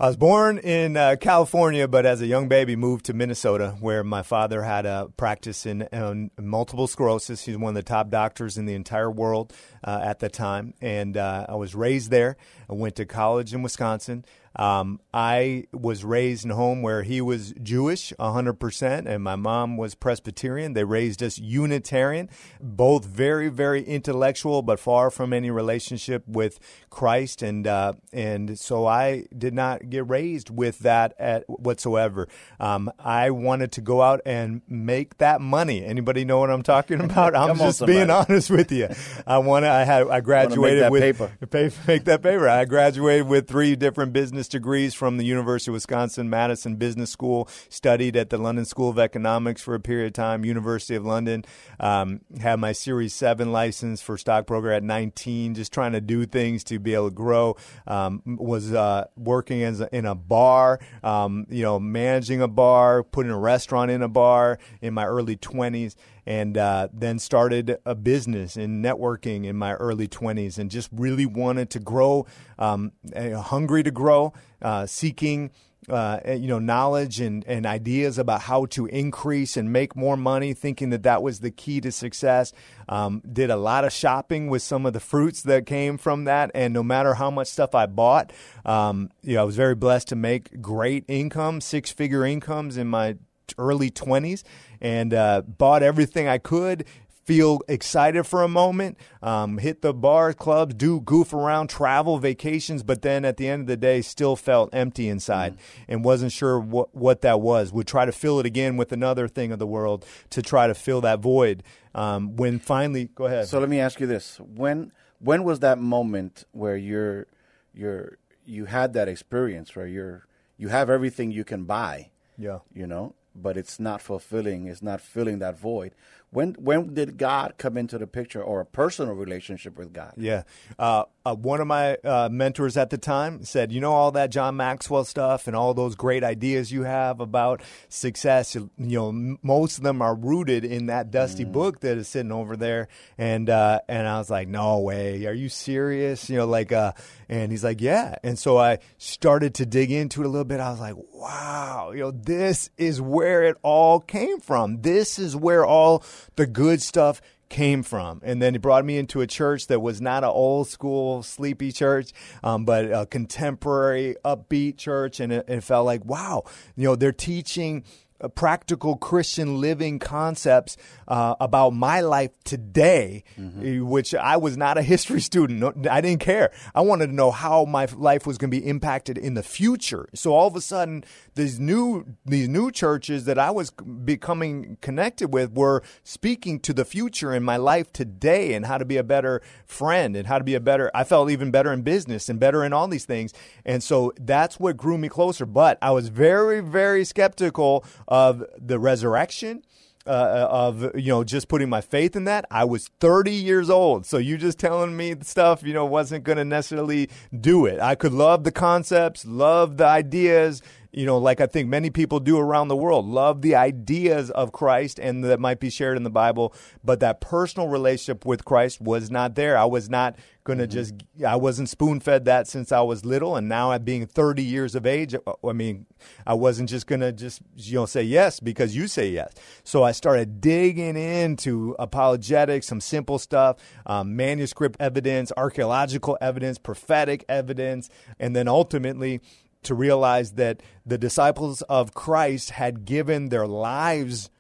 I 0.01 0.07
was 0.07 0.17
born 0.17 0.57
in 0.57 0.97
uh, 0.97 1.17
California, 1.21 1.87
but 1.87 2.07
as 2.07 2.23
a 2.23 2.27
young 2.27 2.49
baby, 2.49 2.77
moved 2.77 3.05
to 3.07 3.13
Minnesota, 3.13 3.77
where 3.79 4.03
my 4.03 4.23
father 4.23 4.63
had 4.63 4.87
a 4.87 5.11
practice 5.19 5.67
in, 5.67 5.83
in 5.83 6.31
multiple 6.41 6.87
sclerosis. 6.87 7.45
He's 7.45 7.59
one 7.59 7.71
of 7.71 7.75
the 7.75 7.83
top 7.83 8.09
doctors 8.09 8.57
in 8.57 8.65
the 8.65 8.73
entire 8.73 9.11
world 9.11 9.53
uh, 9.85 10.01
at 10.03 10.19
the 10.19 10.31
time, 10.31 10.73
and 10.81 11.19
uh, 11.19 11.45
I 11.47 11.57
was 11.57 11.75
raised 11.75 12.11
there. 12.11 12.39
I 12.71 12.73
went 12.73 12.97
to 12.97 13.05
college 13.05 13.53
in 13.53 13.63
Wisconsin. 13.63 14.25
Um, 14.57 15.01
I 15.15 15.67
was 15.73 16.05
raised 16.05 16.45
in 16.45 16.51
a 16.51 16.55
home 16.55 16.83
where 16.83 17.03
he 17.03 17.21
was 17.21 17.55
Jewish 17.63 18.13
100%, 18.19 19.07
and 19.07 19.23
my 19.23 19.37
mom 19.37 19.77
was 19.77 19.95
Presbyterian. 19.95 20.75
They 20.75 20.85
raised 20.85 21.23
us 21.23 21.39
Unitarian, 21.39 22.29
both 22.61 23.05
very, 23.05 23.49
very 23.49 23.83
intellectual, 23.83 24.63
but 24.63 24.79
far 24.79 25.11
from 25.11 25.33
any 25.33 25.51
relationship 25.51 26.27
with 26.27 26.59
Christ. 26.91 27.43
And, 27.43 27.67
uh, 27.67 27.95
and 28.13 28.59
so 28.59 28.87
I 28.87 29.27
did 29.37 29.55
not 29.55 29.89
get 29.91 30.09
raised 30.09 30.51
with 30.51 30.81
that 30.81 31.15
at 31.19 31.49
whatsoever. 31.49 32.29
Um, 32.61 32.91
I 32.99 33.31
wanted 33.31 33.73
to 33.73 33.81
go 33.81 34.03
out 34.03 34.21
and 34.27 34.63
make 34.69 35.19
that 35.19 35.41
money. 35.41 35.85
Anybody 35.85 36.25
know 36.25 36.39
what 36.39 36.51
I'm 36.51 36.63
talking 36.63 37.01
about? 37.05 37.35
I'm 37.35 37.57
just 37.57 37.85
being 37.87 38.11
honest 38.11 38.51
with 38.51 38.71
you. 38.73 38.89
I 39.27 39.39
want 39.39 39.65
to. 39.65 39.71
I 39.71 39.85
had. 39.85 40.09
I 40.09 40.21
graduated 40.21 40.83
that 40.83 40.93
with 40.93 41.03
paper. 41.03 41.33
Pay, 41.51 41.71
make 41.87 42.05
that 42.05 42.23
paper. 42.23 42.49
I 42.49 42.65
graduated 42.65 43.27
with 43.27 43.49
three 43.49 43.77
different 43.77 44.13
business 44.13 44.42
degrees 44.49 44.95
from 44.95 45.17
the 45.17 45.25
University 45.25 45.71
of 45.71 45.75
Wisconsin 45.75 46.31
Madison 46.31 46.77
Business 46.77 47.11
School. 47.11 47.49
Studied 47.69 48.17
at 48.17 48.31
the 48.31 48.39
London 48.39 48.65
School 48.65 48.89
of 48.89 48.99
Economics 48.99 49.63
for 49.63 49.75
a 49.75 49.81
period 49.81 50.07
of 50.07 50.13
time. 50.13 50.45
University 50.45 50.95
of 50.95 51.05
London. 51.05 51.45
Um, 51.81 52.21
had 52.41 52.59
my 52.59 52.73
Series 52.73 53.15
Seven 53.15 53.53
license 53.53 54.03
for 54.03 54.17
stockbroker 54.19 54.71
at 54.71 54.83
19. 54.83 55.55
Just 55.55 55.73
trying 55.73 55.93
to 55.93 56.01
do 56.01 56.27
things 56.27 56.65
to 56.65 56.79
be 56.79 56.95
able 56.95 57.11
to 57.11 57.15
grow. 57.15 57.57
Um, 57.87 58.23
was 58.27 58.73
uh, 58.73 59.07
working 59.17 59.63
as 59.63 59.81
a, 59.81 59.95
in 59.95 60.07
a 60.07 60.15
bar. 60.15 60.81
Um, 61.03 61.47
you 61.49 61.63
know, 61.63 61.79
managing 61.81 62.41
a 62.43 62.49
bar, 62.49 63.03
putting 63.03 63.33
a 63.33 63.39
restaurant 63.39 63.91
in 63.91 64.03
a 64.03 64.09
bar 64.09 64.59
in 64.81 64.95
my 64.95 65.07
early 65.07 65.37
20s 65.37 65.95
and 66.27 66.57
uh, 66.57 66.89
then 66.93 67.19
started 67.19 67.79
a 67.85 67.95
business 67.95 68.57
in 68.57 68.83
networking 68.83 69.45
in 69.45 69.57
my 69.57 69.75
early 69.75 70.09
20s 70.09 70.59
and 70.59 70.71
just 70.71 70.89
really 70.93 71.27
wanted 71.27 71.71
to 71.71 71.81
grow, 71.81 72.27
um, 72.59 72.93
uh, 73.15 73.41
hungry 73.41 73.83
to 73.83 73.91
grow, 73.91 74.33
uh, 74.61 74.87
seeking. 74.87 75.51
Uh, 75.89 76.21
you 76.37 76.47
know, 76.47 76.61
knowledge 76.61 77.21
and, 77.21 77.45
and 77.49 77.67
ideas 77.67 78.17
about 78.17 78.43
how 78.43 78.67
to 78.67 78.87
increase 78.87 79.57
and 79.57 79.73
make 79.73 79.97
more 79.97 80.17
money, 80.17 80.55
thinking 80.55 80.91
that 80.91 81.03
that 81.03 81.25
was 81.25 81.41
the 81.41 81.51
key 81.51 81.81
to 81.81 81.91
success. 81.91 82.53
Um, 82.89 83.21
did 83.33 83.51
a 83.51 83.57
lot 83.57 83.85
of 83.85 83.93
shopping 83.93 84.47
with 84.47 84.63
some 84.63 84.87
of 84.87 84.93
the 84.93 85.01
fruits 85.01 85.43
that 85.43 85.67
came 85.67 85.99
from 85.99 86.23
that, 86.23 86.53
and 86.55 86.73
no 86.73 86.85
matter 86.85 87.15
how 87.15 87.33
much 87.33 87.49
stuff 87.49 87.75
I 87.75 87.87
bought, 87.87 88.33
um, 88.65 89.11
you 89.25 89.35
know, 89.35 89.41
I 89.41 89.45
was 89.45 89.57
very 89.57 89.75
blessed 89.75 90.07
to 90.11 90.15
make 90.15 90.63
great 90.63 91.05
income, 91.09 91.61
six 91.61 91.91
figure 91.91 92.25
incomes 92.25 92.77
in 92.77 92.87
my 92.87 93.17
early 93.59 93.91
20s 93.91 94.43
and 94.81 95.15
uh, 95.15 95.43
bought 95.43 95.83
everything 95.83 96.29
I 96.29 96.39
could. 96.39 96.85
Feel 97.25 97.61
excited 97.69 98.25
for 98.25 98.43
a 98.43 98.49
moment, 98.49 98.99
um, 99.23 99.59
hit 99.59 99.81
the 99.81 99.95
bar 99.95 100.33
clubs, 100.33 100.75
do 100.75 101.01
goof 101.01 101.33
around, 101.33 101.71
travel, 101.71 102.19
vacations, 102.19 102.83
but 102.83 103.03
then 103.03 103.25
at 103.25 103.37
the 103.37 103.47
end 103.47 103.61
of 103.61 103.67
the 103.69 103.77
day, 103.77 104.03
still 104.03 104.35
felt 104.35 104.71
empty 104.73 105.09
inside 105.09 105.57
and 105.87 106.05
wasn't 106.05 106.33
sure 106.33 106.59
what, 106.59 106.93
what 106.97 107.21
that 107.21 107.41
was. 107.41 107.73
Would 107.73 107.87
try 107.87 108.07
to 108.07 108.11
fill 108.11 108.41
it 108.41 108.47
again 108.47 108.77
with 108.77 108.91
another 108.91 109.29
thing 109.29 109.53
of 109.53 109.61
the 109.61 109.69
world 109.69 110.05
to 110.31 110.43
try 110.43 110.67
to 110.67 110.75
fill 110.75 111.01
that 111.03 111.21
void. 111.21 111.63
Um, 111.95 112.35
when 112.35 112.59
finally, 112.59 113.09
go 113.15 113.27
ahead. 113.27 113.47
So 113.47 113.61
let 113.61 113.69
me 113.69 113.79
ask 113.79 114.01
you 114.01 114.09
this: 114.09 114.41
when 114.41 114.91
when 115.21 115.45
was 115.45 115.61
that 115.61 115.79
moment 115.79 116.45
where 116.51 116.77
you're 116.77 117.29
you're 117.73 118.19
you 118.45 118.65
had 118.65 118.93
that 118.95 119.09
experience 119.09 119.77
where 119.77 119.87
you're 119.87 120.27
you 120.57 120.69
have 120.69 120.91
everything 120.91 121.31
you 121.31 121.45
can 121.45 121.65
buy, 121.65 122.11
yeah. 122.37 122.59
you 122.73 122.87
know, 122.87 123.15
but 123.35 123.57
it's 123.57 123.79
not 123.81 124.01
fulfilling. 124.03 124.67
It's 124.67 124.83
not 124.83 125.01
filling 125.01 125.39
that 125.41 125.59
void. 125.59 125.93
When 126.31 126.55
when 126.55 126.95
did 126.95 127.19
God 127.19 127.55
come 127.59 127.77
into 127.77 127.99
the 127.99 128.07
picture, 128.07 128.43
or 128.43 128.61
a 128.61 128.65
personal 128.65 129.15
relationship 129.15 129.77
with 129.77 129.93
God? 129.93 130.15
Yeah. 130.17 130.45
Uh, 130.79 131.05
uh, 131.25 131.35
one 131.35 131.61
of 131.61 131.67
my 131.67 131.97
uh, 131.97 132.29
mentors 132.33 132.77
at 132.77 132.91
the 132.91 132.99
time 132.99 133.45
said, 133.45 133.71
You 133.71 133.81
know, 133.81 133.93
all 133.93 134.13
that 134.13 134.31
John 134.31 134.57
Maxwell 134.57 135.05
stuff 135.05 135.47
and 135.47 135.55
all 135.55 135.75
those 135.75 135.95
great 135.95 136.25
ideas 136.25 136.73
you 136.73 136.83
have 136.83 137.21
about 137.21 137.63
success, 137.89 138.55
you 138.55 138.71
know, 138.79 139.11
m- 139.11 139.39
most 139.43 139.77
of 139.79 139.85
them 139.85 140.03
are 140.03 140.15
rooted 140.15 140.65
in 140.65 140.87
that 140.87 141.11
dusty 141.11 141.45
book 141.45 141.81
that 141.81 141.97
is 141.99 142.09
sitting 142.09 142.33
over 142.33 142.57
there. 142.57 142.89
And, 143.19 143.49
uh, 143.49 143.81
and 143.89 144.09
I 144.09 144.19
was 144.19 144.31
like, 144.31 144.49
No 144.49 144.81
way. 144.81 145.27
Are 145.27 145.35
you 145.35 145.49
serious? 145.49 146.29
You 146.29 146.39
know, 146.39 146.47
like, 146.47 146.73
uh, 146.73 146.93
and 147.29 147.53
he's 147.53 147.63
like, 147.63 147.81
Yeah. 147.81 148.17
And 148.25 148.39
so 148.39 148.59
I 148.59 148.79
started 148.99 149.55
to 149.57 149.67
dig 149.67 149.93
into 149.93 150.23
it 150.23 150.27
a 150.27 150.29
little 150.29 150.45
bit. 150.45 150.61
I 150.61 150.71
was 150.71 150.81
like, 150.81 150.97
Wow, 151.13 151.93
you 151.95 152.01
know, 152.01 152.11
this 152.11 152.71
is 152.79 153.01
where 153.01 153.22
it 153.23 153.57
all 153.63 154.01
came 154.01 154.41
from. 154.41 154.83
This 154.83 155.19
is 155.19 155.37
where 155.37 155.65
all 155.65 156.05
the 156.37 156.47
good 156.47 156.83
stuff 156.83 157.21
came 157.53 157.83
from. 157.83 158.21
And 158.25 158.41
then 158.41 158.55
he 158.55 158.59
brought 158.59 158.85
me 158.85 158.97
into 158.97 159.21
a 159.21 159.27
church 159.27 159.67
that 159.67 159.81
was 159.81 160.01
not 160.01 160.25
an 160.25 160.31
old 160.31 160.69
school 160.69 161.23
sleepy 161.23 161.71
church, 161.71 162.13
um, 162.43 162.65
but 162.65 162.87
a 162.87 163.07
contemporary 163.07 164.17
upbeat 164.25 164.79
church. 164.79 165.21
And 165.21 165.31
it, 165.33 165.45
it 165.49 165.63
felt 165.63 165.85
like, 165.85 166.05
wow, 166.05 166.45
you 166.77 166.85
know, 166.85 166.97
they're 166.97 167.13
teaching 167.13 167.85
practical 168.29 168.97
Christian 168.97 169.61
living 169.61 169.99
concepts 169.99 170.77
uh, 171.09 171.35
about 171.41 171.71
my 171.71 172.01
life 172.01 172.31
today, 172.45 173.25
uh, 173.39 173.85
which 173.85 174.15
I 174.15 174.37
was 174.37 174.57
not 174.57 174.79
a 174.79 174.83
history 174.83 175.21
student. 175.31 175.61
No, 175.61 175.73
I 175.91 176.01
didn't 176.01 176.21
care. 176.21 176.51
I 176.75 176.81
wanted 176.81 177.09
to 177.09 177.13
know 177.15 177.31
how 177.31 177.65
my 177.65 177.87
life 177.97 178.27
was 178.27 178.39
going 178.39 178.51
to 178.51 178.61
be 178.61 178.67
impacted 178.67 179.19
in 179.19 179.35
the 179.35 179.43
future. 179.43 180.09
So 180.15 180.33
all 180.35 180.47
of 180.47 180.57
a 180.57 180.61
sudden, 180.61 181.05
these 181.35 181.59
new 181.59 182.07
these 182.25 182.49
new 182.49 182.71
churches 182.71 183.25
that 183.25 183.39
I 183.39 183.51
was 183.51 183.71
becoming 183.71 184.79
connected 184.81 185.33
with 185.33 185.53
were 185.53 185.83
speaking 186.05 186.61
to 186.61 186.73
the 186.73 186.85
future 186.85 187.35
in 187.35 187.43
my 187.43 187.57
life 187.57 187.93
today 187.93 188.55
and 188.55 188.67
how 188.67 188.79
to 188.79 188.85
be 188.85 188.97
a 188.97 189.03
better 189.05 189.43
friend 189.67 190.17
and 190.17 190.27
how 190.27 190.39
to 190.39 190.45
be 190.45 190.55
a 190.55 190.61
better. 190.61 190.91
I 190.95 191.05
felt 191.05 191.31
even 191.31 191.51
better 191.51 191.73
in 191.73 191.83
business 191.83 192.29
and 192.29 192.39
better 192.39 192.65
in 192.65 192.73
all 192.73 192.89
these 192.89 193.05
things, 193.05 193.33
and 193.65 193.83
so 193.83 194.13
that's 194.19 194.59
what 194.61 194.77
grew 194.77 194.99
me 194.99 195.09
closer. 195.09 195.47
But 195.47 195.79
I 195.83 195.91
was 195.91 196.09
very 196.09 196.61
very 196.61 197.05
skeptical 197.05 197.85
of 198.13 198.45
the 198.59 198.79
resurrection. 198.79 199.65
Uh, 200.05 200.49
of 200.51 200.97
you 200.97 201.13
know 201.13 201.23
just 201.23 201.47
putting 201.47 201.69
my 201.69 201.81
faith 201.81 202.17
in 202.17 202.25
that 202.25 202.45
i 202.51 202.65
was 202.65 202.89
30 202.99 203.31
years 203.31 203.71
old 203.71 204.05
so 204.05 204.19
you 204.19 204.37
just 204.37 204.59
telling 204.59 204.97
me 204.97 205.15
stuff 205.23 205.63
you 205.63 205.73
know 205.73 205.85
wasn't 205.85 206.25
going 206.25 206.39
to 206.39 206.45
necessarily 206.45 207.09
do 207.41 207.67
it 207.67 207.79
i 207.79 207.95
could 207.95 208.13
love 208.13 208.43
the 208.43 208.51
concepts 208.51 209.25
love 209.25 209.77
the 209.77 209.87
ideas 209.87 210.61
you 210.93 211.07
know, 211.07 211.17
like 211.17 211.41
I 211.41 211.47
think 211.47 211.69
many 211.69 211.89
people 211.89 212.21
do 212.21 212.39
around 212.39 212.69
the 212.69 212.77
world, 212.77 213.07
love 213.07 213.41
the 213.41 213.55
ideas 213.55 214.31
of 214.31 214.53
Christ 214.53 214.99
and 214.99 215.25
that 215.25 215.41
might 215.41 215.59
be 215.59 215.71
shared 215.71 215.97
in 215.97 216.03
the 216.03 216.11
Bible, 216.11 216.55
but 216.85 217.01
that 217.01 217.21
personal 217.21 217.69
relationship 217.69 218.27
with 218.27 218.45
Christ 218.45 218.81
was 218.81 219.11
not 219.11 219.35
there. 219.35 219.57
I 219.57 219.65
was 219.65 219.89
not 219.89 220.17
going 220.45 220.59
to 220.59 220.67
just, 220.67 220.95
I 221.27 221.37
wasn't 221.37 221.71
spoon 221.71 222.01
fed 222.01 222.27
that 222.27 222.47
since 222.47 222.73
I 222.73 222.83
was 222.83 223.07
little. 223.07 223.37
And 223.37 223.49
now 223.49 223.73
at 223.73 223.87
being 223.87 224.07
30 224.07 224.43
years 224.43 224.75
of 224.75 224.85
age, 224.85 225.15
I 225.43 225.53
mean, 225.53 225.87
I 226.27 226.35
wasn't 226.35 226.69
just 226.69 226.87
going 226.87 227.01
to 227.01 227.13
just, 227.13 227.41
you 227.57 227.77
know, 227.77 227.87
say 227.87 228.03
yes 228.03 228.39
because 228.39 228.77
you 228.77 228.87
say 228.87 229.09
yes. 229.09 229.33
So 229.65 229.83
I 229.83 229.93
started 229.93 230.43
digging 230.43 230.97
into 230.97 231.75
apologetics, 231.79 232.67
some 232.67 232.83
simple 232.83 233.19
stuff, 233.19 233.57
um, 233.87 234.15
manuscript 234.15 234.77
evidence, 234.79 235.33
archaeological 235.39 236.19
evidence, 236.21 236.59
prophetic 236.59 237.25
evidence, 237.31 237.89
and 238.19 238.37
then 238.37 238.47
ultimately, 238.47 239.21
to 239.63 239.75
realize 239.75 240.33
that 240.33 240.63
the 240.85 240.99
disciples 240.99 241.63
of 241.63 241.95
Christ 241.95 242.51
had 242.51 242.85
given 242.85 243.29
their 243.29 243.47
lives 243.47 244.31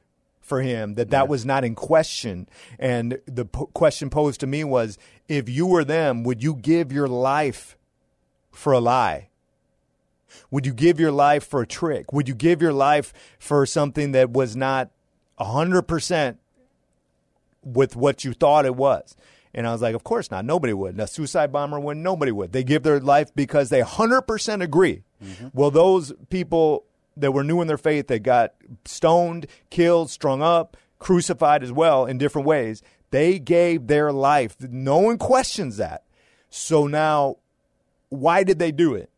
for 0.41 0.61
him, 0.61 0.95
that 0.95 1.11
that 1.11 1.29
was 1.29 1.47
not 1.47 1.65
in 1.65 1.75
question. 1.75 2.49
And 2.79 3.21
the 3.27 3.45
po- 3.45 3.67
question 3.67 4.11
posed 4.11 4.41
to 4.41 4.47
me 4.47 4.65
was 4.65 4.99
if 5.29 5.49
you 5.49 5.67
were 5.67 5.85
them, 5.85 6.25
would 6.25 6.43
you 6.43 6.55
give 6.55 6.93
your 6.93 7.09
life 7.09 7.77
for 8.51 8.73
a 8.73 8.81
lie? 8.81 9.29
Would 10.51 10.67
you 10.67 10.75
give 10.75 10.99
your 10.99 11.13
life 11.13 11.47
for 11.47 11.63
a 11.63 11.67
trick? 11.67 12.13
Would 12.13 12.29
you 12.29 12.35
give 12.35 12.61
your 12.61 12.73
life 12.73 13.13
for 13.39 13.65
something 13.67 14.13
that 14.13 14.31
was 14.31 14.57
not 14.57 14.91
100% 15.39 16.37
with 17.65 17.97
what 17.97 18.25
you 18.25 18.33
thought 18.33 18.67
it 18.67 18.75
was? 18.75 19.17
And 19.55 19.67
I 19.67 19.73
was 19.73 19.83
like, 19.83 19.95
of 19.95 20.03
course 20.03 20.31
not. 20.31 20.45
Nobody 20.45 20.73
would. 20.73 20.99
A 20.99 21.07
suicide 21.07 21.53
bomber 21.53 21.79
would. 21.79 21.99
Nobody 21.99 22.33
would. 22.33 22.53
They 22.53 22.65
give 22.65 22.83
their 22.83 23.01
life 23.01 23.35
because 23.35 23.69
they 23.69 23.83
100% 23.83 24.63
agree. 24.63 25.03
Mm-hmm. 25.23 25.49
Well, 25.53 25.71
those 25.71 26.13
people 26.31 26.85
that 27.17 27.33
were 27.33 27.45
new 27.45 27.61
in 27.61 27.69
their 27.69 27.79
faith 27.79 28.09
that 28.09 28.23
got 28.23 28.55
stoned, 28.85 29.47
killed, 29.71 30.11
strung 30.11 30.43
up, 30.43 30.77
crucified 30.99 31.63
as 31.63 31.73
well 31.73 32.07
in 32.07 32.19
different 32.19 32.47
ways, 32.47 32.83
they 33.11 33.39
gave 33.39 33.87
their 33.87 34.13
life. 34.13 34.57
No 34.61 34.99
one 34.99 35.19
questions 35.19 35.77
that. 35.77 36.05
So 36.49 36.87
now, 36.87 37.37
why 38.09 38.45
did 38.45 38.59
they 38.59 38.73
do 38.73 38.95
it? 38.95 39.11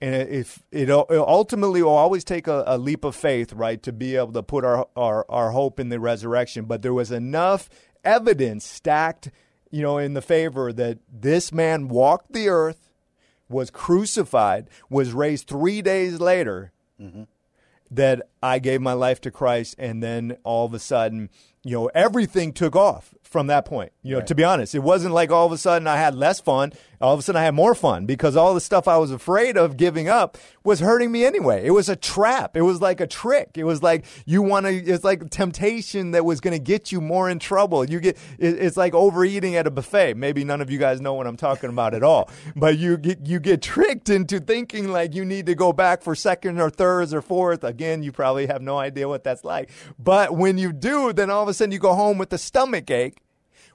And 0.00 0.14
if 0.14 0.62
it 0.70 0.90
ultimately 0.90 1.82
will 1.82 1.90
always 1.90 2.22
take 2.22 2.46
a, 2.46 2.62
a 2.66 2.78
leap 2.78 3.04
of 3.04 3.16
faith, 3.16 3.52
right, 3.52 3.82
to 3.82 3.92
be 3.92 4.14
able 4.14 4.32
to 4.32 4.42
put 4.42 4.64
our, 4.64 4.86
our, 4.94 5.26
our 5.28 5.50
hope 5.50 5.80
in 5.80 5.88
the 5.88 5.98
resurrection. 5.98 6.66
But 6.66 6.82
there 6.82 6.94
was 6.94 7.10
enough 7.10 7.68
evidence 8.04 8.64
stacked, 8.64 9.30
you 9.70 9.82
know, 9.82 9.98
in 9.98 10.14
the 10.14 10.22
favor 10.22 10.72
that 10.72 10.98
this 11.12 11.52
man 11.52 11.88
walked 11.88 12.32
the 12.32 12.48
earth, 12.48 12.87
was 13.48 13.70
crucified, 13.70 14.68
was 14.90 15.12
raised 15.12 15.46
three 15.46 15.82
days 15.82 16.20
later, 16.20 16.72
that 17.90 18.28
I 18.42 18.58
gave 18.58 18.80
my 18.80 18.92
life 18.92 19.20
to 19.22 19.30
Christ, 19.30 19.74
and 19.78 20.02
then 20.02 20.36
all 20.44 20.66
of 20.66 20.74
a 20.74 20.78
sudden 20.78 21.30
you 21.64 21.74
know, 21.74 21.86
everything 21.94 22.52
took 22.52 22.74
off 22.76 23.14
from 23.28 23.46
that 23.48 23.64
point. 23.64 23.92
You 24.02 24.12
know, 24.12 24.18
right. 24.18 24.26
to 24.26 24.34
be 24.34 24.42
honest, 24.42 24.74
it 24.74 24.80
wasn't 24.80 25.14
like 25.14 25.30
all 25.30 25.44
of 25.44 25.52
a 25.52 25.58
sudden 25.58 25.86
I 25.86 25.96
had 25.96 26.14
less 26.14 26.40
fun. 26.40 26.72
All 27.00 27.12
of 27.14 27.20
a 27.20 27.22
sudden 27.22 27.40
I 27.40 27.44
had 27.44 27.54
more 27.54 27.74
fun 27.74 28.06
because 28.06 28.34
all 28.36 28.54
the 28.54 28.60
stuff 28.60 28.88
I 28.88 28.96
was 28.96 29.12
afraid 29.12 29.56
of 29.56 29.76
giving 29.76 30.08
up 30.08 30.36
was 30.64 30.80
hurting 30.80 31.12
me 31.12 31.24
anyway. 31.24 31.64
It 31.64 31.70
was 31.70 31.88
a 31.88 31.94
trap. 31.94 32.56
It 32.56 32.62
was 32.62 32.80
like 32.80 33.00
a 33.00 33.06
trick. 33.06 33.50
It 33.56 33.64
was 33.64 33.82
like 33.82 34.04
you 34.24 34.42
want 34.42 34.66
to. 34.66 34.72
It's 34.72 35.04
like 35.04 35.28
temptation 35.30 36.12
that 36.12 36.24
was 36.24 36.40
going 36.40 36.56
to 36.56 36.62
get 36.62 36.90
you 36.90 37.00
more 37.00 37.28
in 37.28 37.38
trouble. 37.38 37.84
You 37.84 38.00
get. 38.00 38.18
It's 38.38 38.76
like 38.76 38.94
overeating 38.94 39.54
at 39.56 39.66
a 39.66 39.70
buffet. 39.70 40.14
Maybe 40.14 40.42
none 40.42 40.60
of 40.60 40.70
you 40.70 40.78
guys 40.78 41.00
know 41.00 41.14
what 41.14 41.26
I'm 41.26 41.36
talking 41.36 41.70
about 41.70 41.94
at 41.94 42.02
all, 42.02 42.30
but 42.56 42.78
you 42.78 42.96
get 42.96 43.26
you 43.26 43.38
get 43.38 43.62
tricked 43.62 44.08
into 44.08 44.40
thinking 44.40 44.88
like 44.88 45.14
you 45.14 45.24
need 45.24 45.46
to 45.46 45.54
go 45.54 45.72
back 45.72 46.02
for 46.02 46.14
second 46.14 46.60
or 46.60 46.70
thirds 46.70 47.12
or 47.12 47.22
fourth. 47.22 47.62
Again, 47.62 48.02
you 48.02 48.10
probably 48.10 48.46
have 48.46 48.62
no 48.62 48.78
idea 48.78 49.06
what 49.06 49.22
that's 49.22 49.44
like. 49.44 49.70
But 49.98 50.34
when 50.34 50.58
you 50.58 50.72
do, 50.72 51.12
then 51.12 51.30
all 51.30 51.42
of 51.42 51.48
a 51.48 51.54
sudden 51.54 51.72
you 51.72 51.78
go 51.78 51.94
home 51.94 52.18
with 52.18 52.32
a 52.32 52.38
stomach 52.38 52.90
ache 52.90 53.18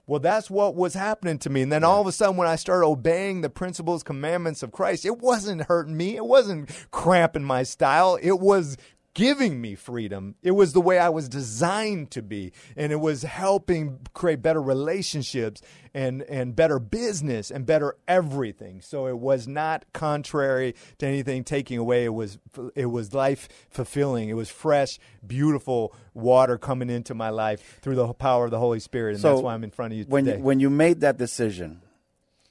well, 0.05 0.19
that's 0.19 0.49
what 0.49 0.75
was 0.75 0.93
happening 0.93 1.39
to 1.39 1.49
me. 1.49 1.61
And 1.61 1.71
then 1.71 1.83
all 1.83 2.01
of 2.01 2.07
a 2.07 2.11
sudden, 2.11 2.35
when 2.35 2.47
I 2.47 2.57
started 2.57 2.85
obeying 2.85 3.41
the 3.41 3.49
principles, 3.49 4.03
commandments 4.03 4.61
of 4.61 4.71
Christ, 4.71 5.05
it 5.05 5.19
wasn't 5.19 5.63
hurting 5.63 5.95
me. 5.95 6.17
It 6.17 6.25
wasn't 6.25 6.69
cramping 6.91 7.43
my 7.43 7.63
style. 7.63 8.17
It 8.21 8.39
was 8.39 8.75
giving 9.13 9.61
me 9.61 9.75
freedom. 9.75 10.35
It 10.41 10.51
was 10.51 10.73
the 10.73 10.81
way 10.81 10.97
I 10.97 11.09
was 11.09 11.29
designed 11.29 12.11
to 12.11 12.21
be. 12.21 12.51
And 12.75 12.91
it 12.91 12.99
was 12.99 13.23
helping 13.23 13.99
create 14.13 14.41
better 14.41 14.61
relationships 14.61 15.61
and, 15.93 16.23
and 16.23 16.55
better 16.55 16.79
business 16.79 17.51
and 17.51 17.65
better 17.65 17.95
everything. 18.07 18.81
So 18.81 19.07
it 19.07 19.19
was 19.19 19.47
not 19.47 19.85
contrary 19.93 20.75
to 20.97 21.05
anything 21.05 21.43
taking 21.43 21.77
away. 21.77 22.05
It 22.05 22.13
was, 22.13 22.39
it 22.75 22.87
was 22.87 23.13
life 23.13 23.47
fulfilling. 23.69 24.29
It 24.29 24.35
was 24.35 24.49
fresh, 24.49 24.99
beautiful 25.25 25.93
water 26.13 26.57
coming 26.57 26.89
into 26.89 27.13
my 27.13 27.29
life 27.29 27.79
through 27.81 27.95
the 27.95 28.13
power 28.13 28.45
of 28.45 28.51
the 28.51 28.59
Holy 28.59 28.79
Spirit. 28.79 29.13
And 29.13 29.21
so 29.21 29.33
that's 29.33 29.43
why 29.43 29.53
I'm 29.53 29.63
in 29.63 29.71
front 29.71 29.93
of 29.93 29.99
you 29.99 30.05
when 30.05 30.25
today. 30.25 30.37
You, 30.37 30.43
when 30.43 30.59
you 30.59 30.69
made 30.69 31.01
that 31.01 31.17
decision 31.17 31.81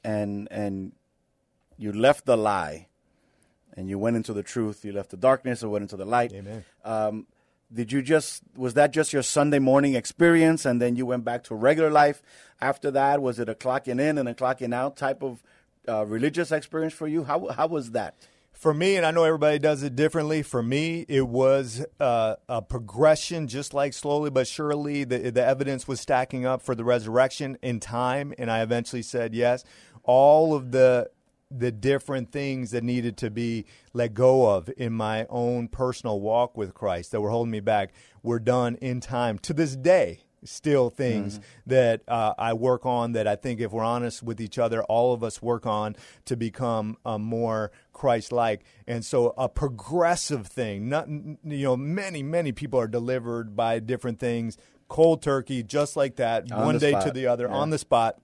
and, 0.05 0.47
and 0.51 0.93
you 1.77 1.93
left 1.93 2.25
the 2.27 2.37
lie, 2.37 2.87
and 3.77 3.89
you 3.89 3.99
went 3.99 4.17
into 4.17 4.33
the 4.33 4.43
truth. 4.43 4.85
You 4.85 4.93
left 4.93 5.11
the 5.11 5.17
darkness 5.17 5.63
and 5.63 5.71
went 5.71 5.83
into 5.83 5.97
the 5.97 6.05
light. 6.05 6.33
Amen. 6.33 6.65
Um, 6.85 7.27
did 7.73 7.91
you 7.91 8.03
just 8.03 8.43
was 8.55 8.75
that 8.75 8.93
just 8.93 9.13
your 9.13 9.23
Sunday 9.23 9.59
morning 9.59 9.95
experience, 9.95 10.67
and 10.67 10.81
then 10.81 10.97
you 10.97 11.07
went 11.07 11.25
back 11.25 11.45
to 11.45 11.55
regular 11.55 11.91
life 11.91 12.23
after 12.61 12.91
that? 12.91 13.23
Was 13.23 13.39
it 13.39 13.49
a 13.49 13.55
clocking 13.55 14.01
in 14.01 14.19
and 14.19 14.29
a 14.29 14.35
clocking 14.35 14.75
out 14.75 14.97
type 14.97 15.23
of 15.23 15.43
uh, 15.89 16.05
religious 16.05 16.53
experience 16.53 16.93
for 16.93 17.09
you? 17.09 17.25
How 17.25 17.49
how 17.49 17.67
was 17.67 17.93
that? 17.93 18.15
For 18.53 18.75
me, 18.75 18.97
and 18.97 19.07
I 19.07 19.11
know 19.11 19.25
everybody 19.25 19.59
does 19.59 19.83
it 19.83 19.97
differently. 19.97 20.43
For 20.43 20.63
me, 20.63 21.07
it 21.09 21.27
was 21.27 21.85
uh, 21.99 22.37
a 22.49 22.61
progression, 22.61 23.49
just 23.49 23.73
like 23.75 23.95
slowly 23.95 24.29
but 24.31 24.47
surely, 24.47 25.05
the 25.05 25.31
the 25.31 25.45
evidence 25.45 25.89
was 25.89 25.99
stacking 26.01 26.45
up 26.45 26.61
for 26.61 26.75
the 26.75 26.85
resurrection 26.85 27.57
in 27.63 27.81
time, 27.81 28.35
and 28.39 28.51
I 28.51 28.61
eventually 28.63 29.03
said 29.03 29.35
yes. 29.35 29.65
All 30.05 30.55
of 30.55 30.73
the 30.73 31.11
the 31.59 31.71
different 31.71 32.33
things 32.33 32.71
that 32.71 32.83
needed 32.83 33.17
to 33.19 33.31
be 33.31 33.65
let 33.93 34.15
go 34.15 34.49
of 34.51 34.71
in 34.77 34.93
my 34.93 35.27
own 35.29 35.69
personal 35.69 36.21
walk 36.21 36.57
with 36.57 36.75
Christ 36.75 37.13
that 37.13 37.21
were 37.21 37.31
holding 37.31 37.51
me 37.51 37.61
back 37.61 37.93
were 38.23 38.39
done 38.39 38.77
in 38.77 39.01
time. 39.01 39.39
To 39.41 39.53
this 39.53 39.77
day, 39.77 40.21
still 40.45 40.91
things 40.91 41.35
mm-hmm. 41.35 41.71
that 41.71 42.03
uh, 42.09 42.35
I 42.37 42.53
work 42.55 42.85
on 42.85 43.13
that 43.13 43.29
I 43.29 43.37
think 43.37 43.61
if 43.61 43.71
we're 43.71 43.85
honest 43.85 44.23
with 44.23 44.41
each 44.41 44.59
other, 44.59 44.83
all 44.85 45.13
of 45.15 45.23
us 45.23 45.41
work 45.41 45.67
on 45.67 45.95
to 46.25 46.37
become 46.37 46.97
uh, 47.05 47.19
more 47.19 47.71
Christ-like. 47.93 48.65
And 48.87 49.05
so 49.05 49.35
a 49.37 49.49
progressive 49.49 50.47
thing, 50.47 50.89
not, 50.89 51.09
you 51.09 51.37
know, 51.45 51.77
many, 51.77 52.23
many 52.23 52.53
people 52.53 52.81
are 52.81 52.89
delivered 52.89 53.55
by 53.55 53.79
different 53.79 54.19
things, 54.19 54.57
cold 54.89 55.23
turkey, 55.23 55.63
just 55.63 55.97
like 55.97 56.17
that, 56.17 56.51
on 56.51 56.65
one 56.67 56.79
day 56.79 56.91
spot. 56.91 57.07
to 57.07 57.13
the 57.13 57.27
other, 57.27 57.47
yeah. 57.47 57.55
on 57.55 57.71
the 57.71 57.79
spot. 57.79 58.19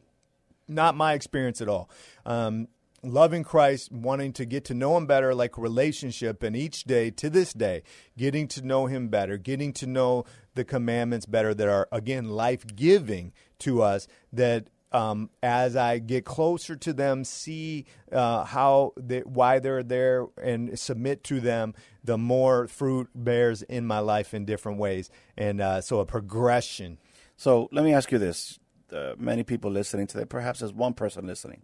Not 0.70 0.94
my 0.96 1.14
experience 1.14 1.62
at 1.62 1.68
all. 1.68 1.88
Um, 2.26 2.68
loving 3.02 3.44
Christ, 3.44 3.92
wanting 3.92 4.32
to 4.34 4.44
get 4.44 4.64
to 4.66 4.74
know 4.74 4.96
Him 4.96 5.06
better, 5.06 5.34
like 5.34 5.56
relationship, 5.58 6.42
and 6.42 6.56
each 6.56 6.84
day 6.84 7.10
to 7.12 7.30
this 7.30 7.52
day, 7.52 7.82
getting 8.16 8.48
to 8.48 8.62
know 8.62 8.86
Him 8.86 9.08
better, 9.08 9.36
getting 9.36 9.72
to 9.74 9.86
know 9.86 10.24
the 10.54 10.64
commandments 10.64 11.26
better 11.26 11.54
that 11.54 11.68
are, 11.68 11.88
again, 11.92 12.28
life 12.28 12.64
giving 12.74 13.32
to 13.60 13.82
us, 13.82 14.08
that 14.32 14.68
um, 14.90 15.30
as 15.42 15.76
I 15.76 15.98
get 15.98 16.24
closer 16.24 16.74
to 16.76 16.92
them, 16.92 17.24
see 17.24 17.84
uh, 18.10 18.44
how 18.44 18.94
they, 18.96 19.20
why 19.20 19.58
they're 19.58 19.82
there, 19.82 20.26
and 20.42 20.78
submit 20.78 21.24
to 21.24 21.40
them, 21.40 21.74
the 22.02 22.18
more 22.18 22.66
fruit 22.66 23.08
bears 23.14 23.62
in 23.62 23.86
my 23.86 23.98
life 23.98 24.32
in 24.32 24.44
different 24.44 24.78
ways, 24.78 25.10
and 25.36 25.60
uh, 25.60 25.80
so 25.80 26.00
a 26.00 26.06
progression. 26.06 26.98
So 27.36 27.68
let 27.70 27.84
me 27.84 27.92
ask 27.92 28.10
you 28.10 28.18
this: 28.18 28.58
uh, 28.92 29.12
many 29.18 29.42
people 29.42 29.70
listening 29.70 30.06
today, 30.06 30.24
perhaps 30.24 30.60
there's 30.60 30.72
one 30.72 30.94
person 30.94 31.26
listening 31.26 31.62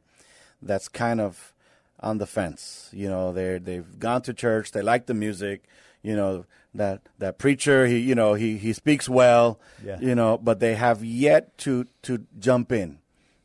that's 0.63 0.89
kind 0.89 1.21
of 1.21 1.53
on 2.01 2.19
the 2.19 2.27
fence. 2.27 2.91
You 2.93 3.09
know, 3.09 3.33
they 3.33 3.59
they've 3.59 3.99
gone 3.99 4.23
to 4.23 4.35
church, 4.35 4.73
they 4.73 4.83
like 4.83 5.07
the 5.07 5.15
music. 5.15 5.65
You 6.03 6.17
know 6.17 6.45
that 6.75 7.01
that 7.19 7.39
preacher, 7.39 7.87
he 7.87 7.99
you 7.99 8.15
know 8.15 8.35
he 8.35 8.59
he 8.59 8.73
speaks 8.73 9.09
well. 9.09 9.59
Yeah. 9.85 9.99
You 10.01 10.15
know, 10.15 10.39
but 10.39 10.61
they 10.61 10.75
have 10.75 11.05
yet 11.05 11.57
to 11.59 11.87
to 12.03 12.27
jump 12.39 12.73
in. 12.73 12.99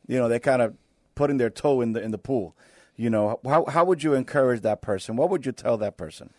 You 0.06 0.18
know, 0.18 0.28
they're 0.28 0.38
kind 0.38 0.62
of 0.62 0.74
putting 1.14 1.38
their 1.38 1.50
toe 1.50 1.80
in 1.80 1.92
the 1.92 2.02
in 2.02 2.10
the 2.10 2.18
pool. 2.18 2.54
You 2.96 3.08
know, 3.08 3.40
how 3.44 3.64
how 3.66 3.84
would 3.84 4.02
you 4.02 4.14
encourage 4.14 4.60
that 4.60 4.82
person? 4.82 5.16
What 5.16 5.30
would 5.30 5.46
you 5.46 5.52
tell 5.52 5.78
that 5.78 5.96
person? 5.96 6.30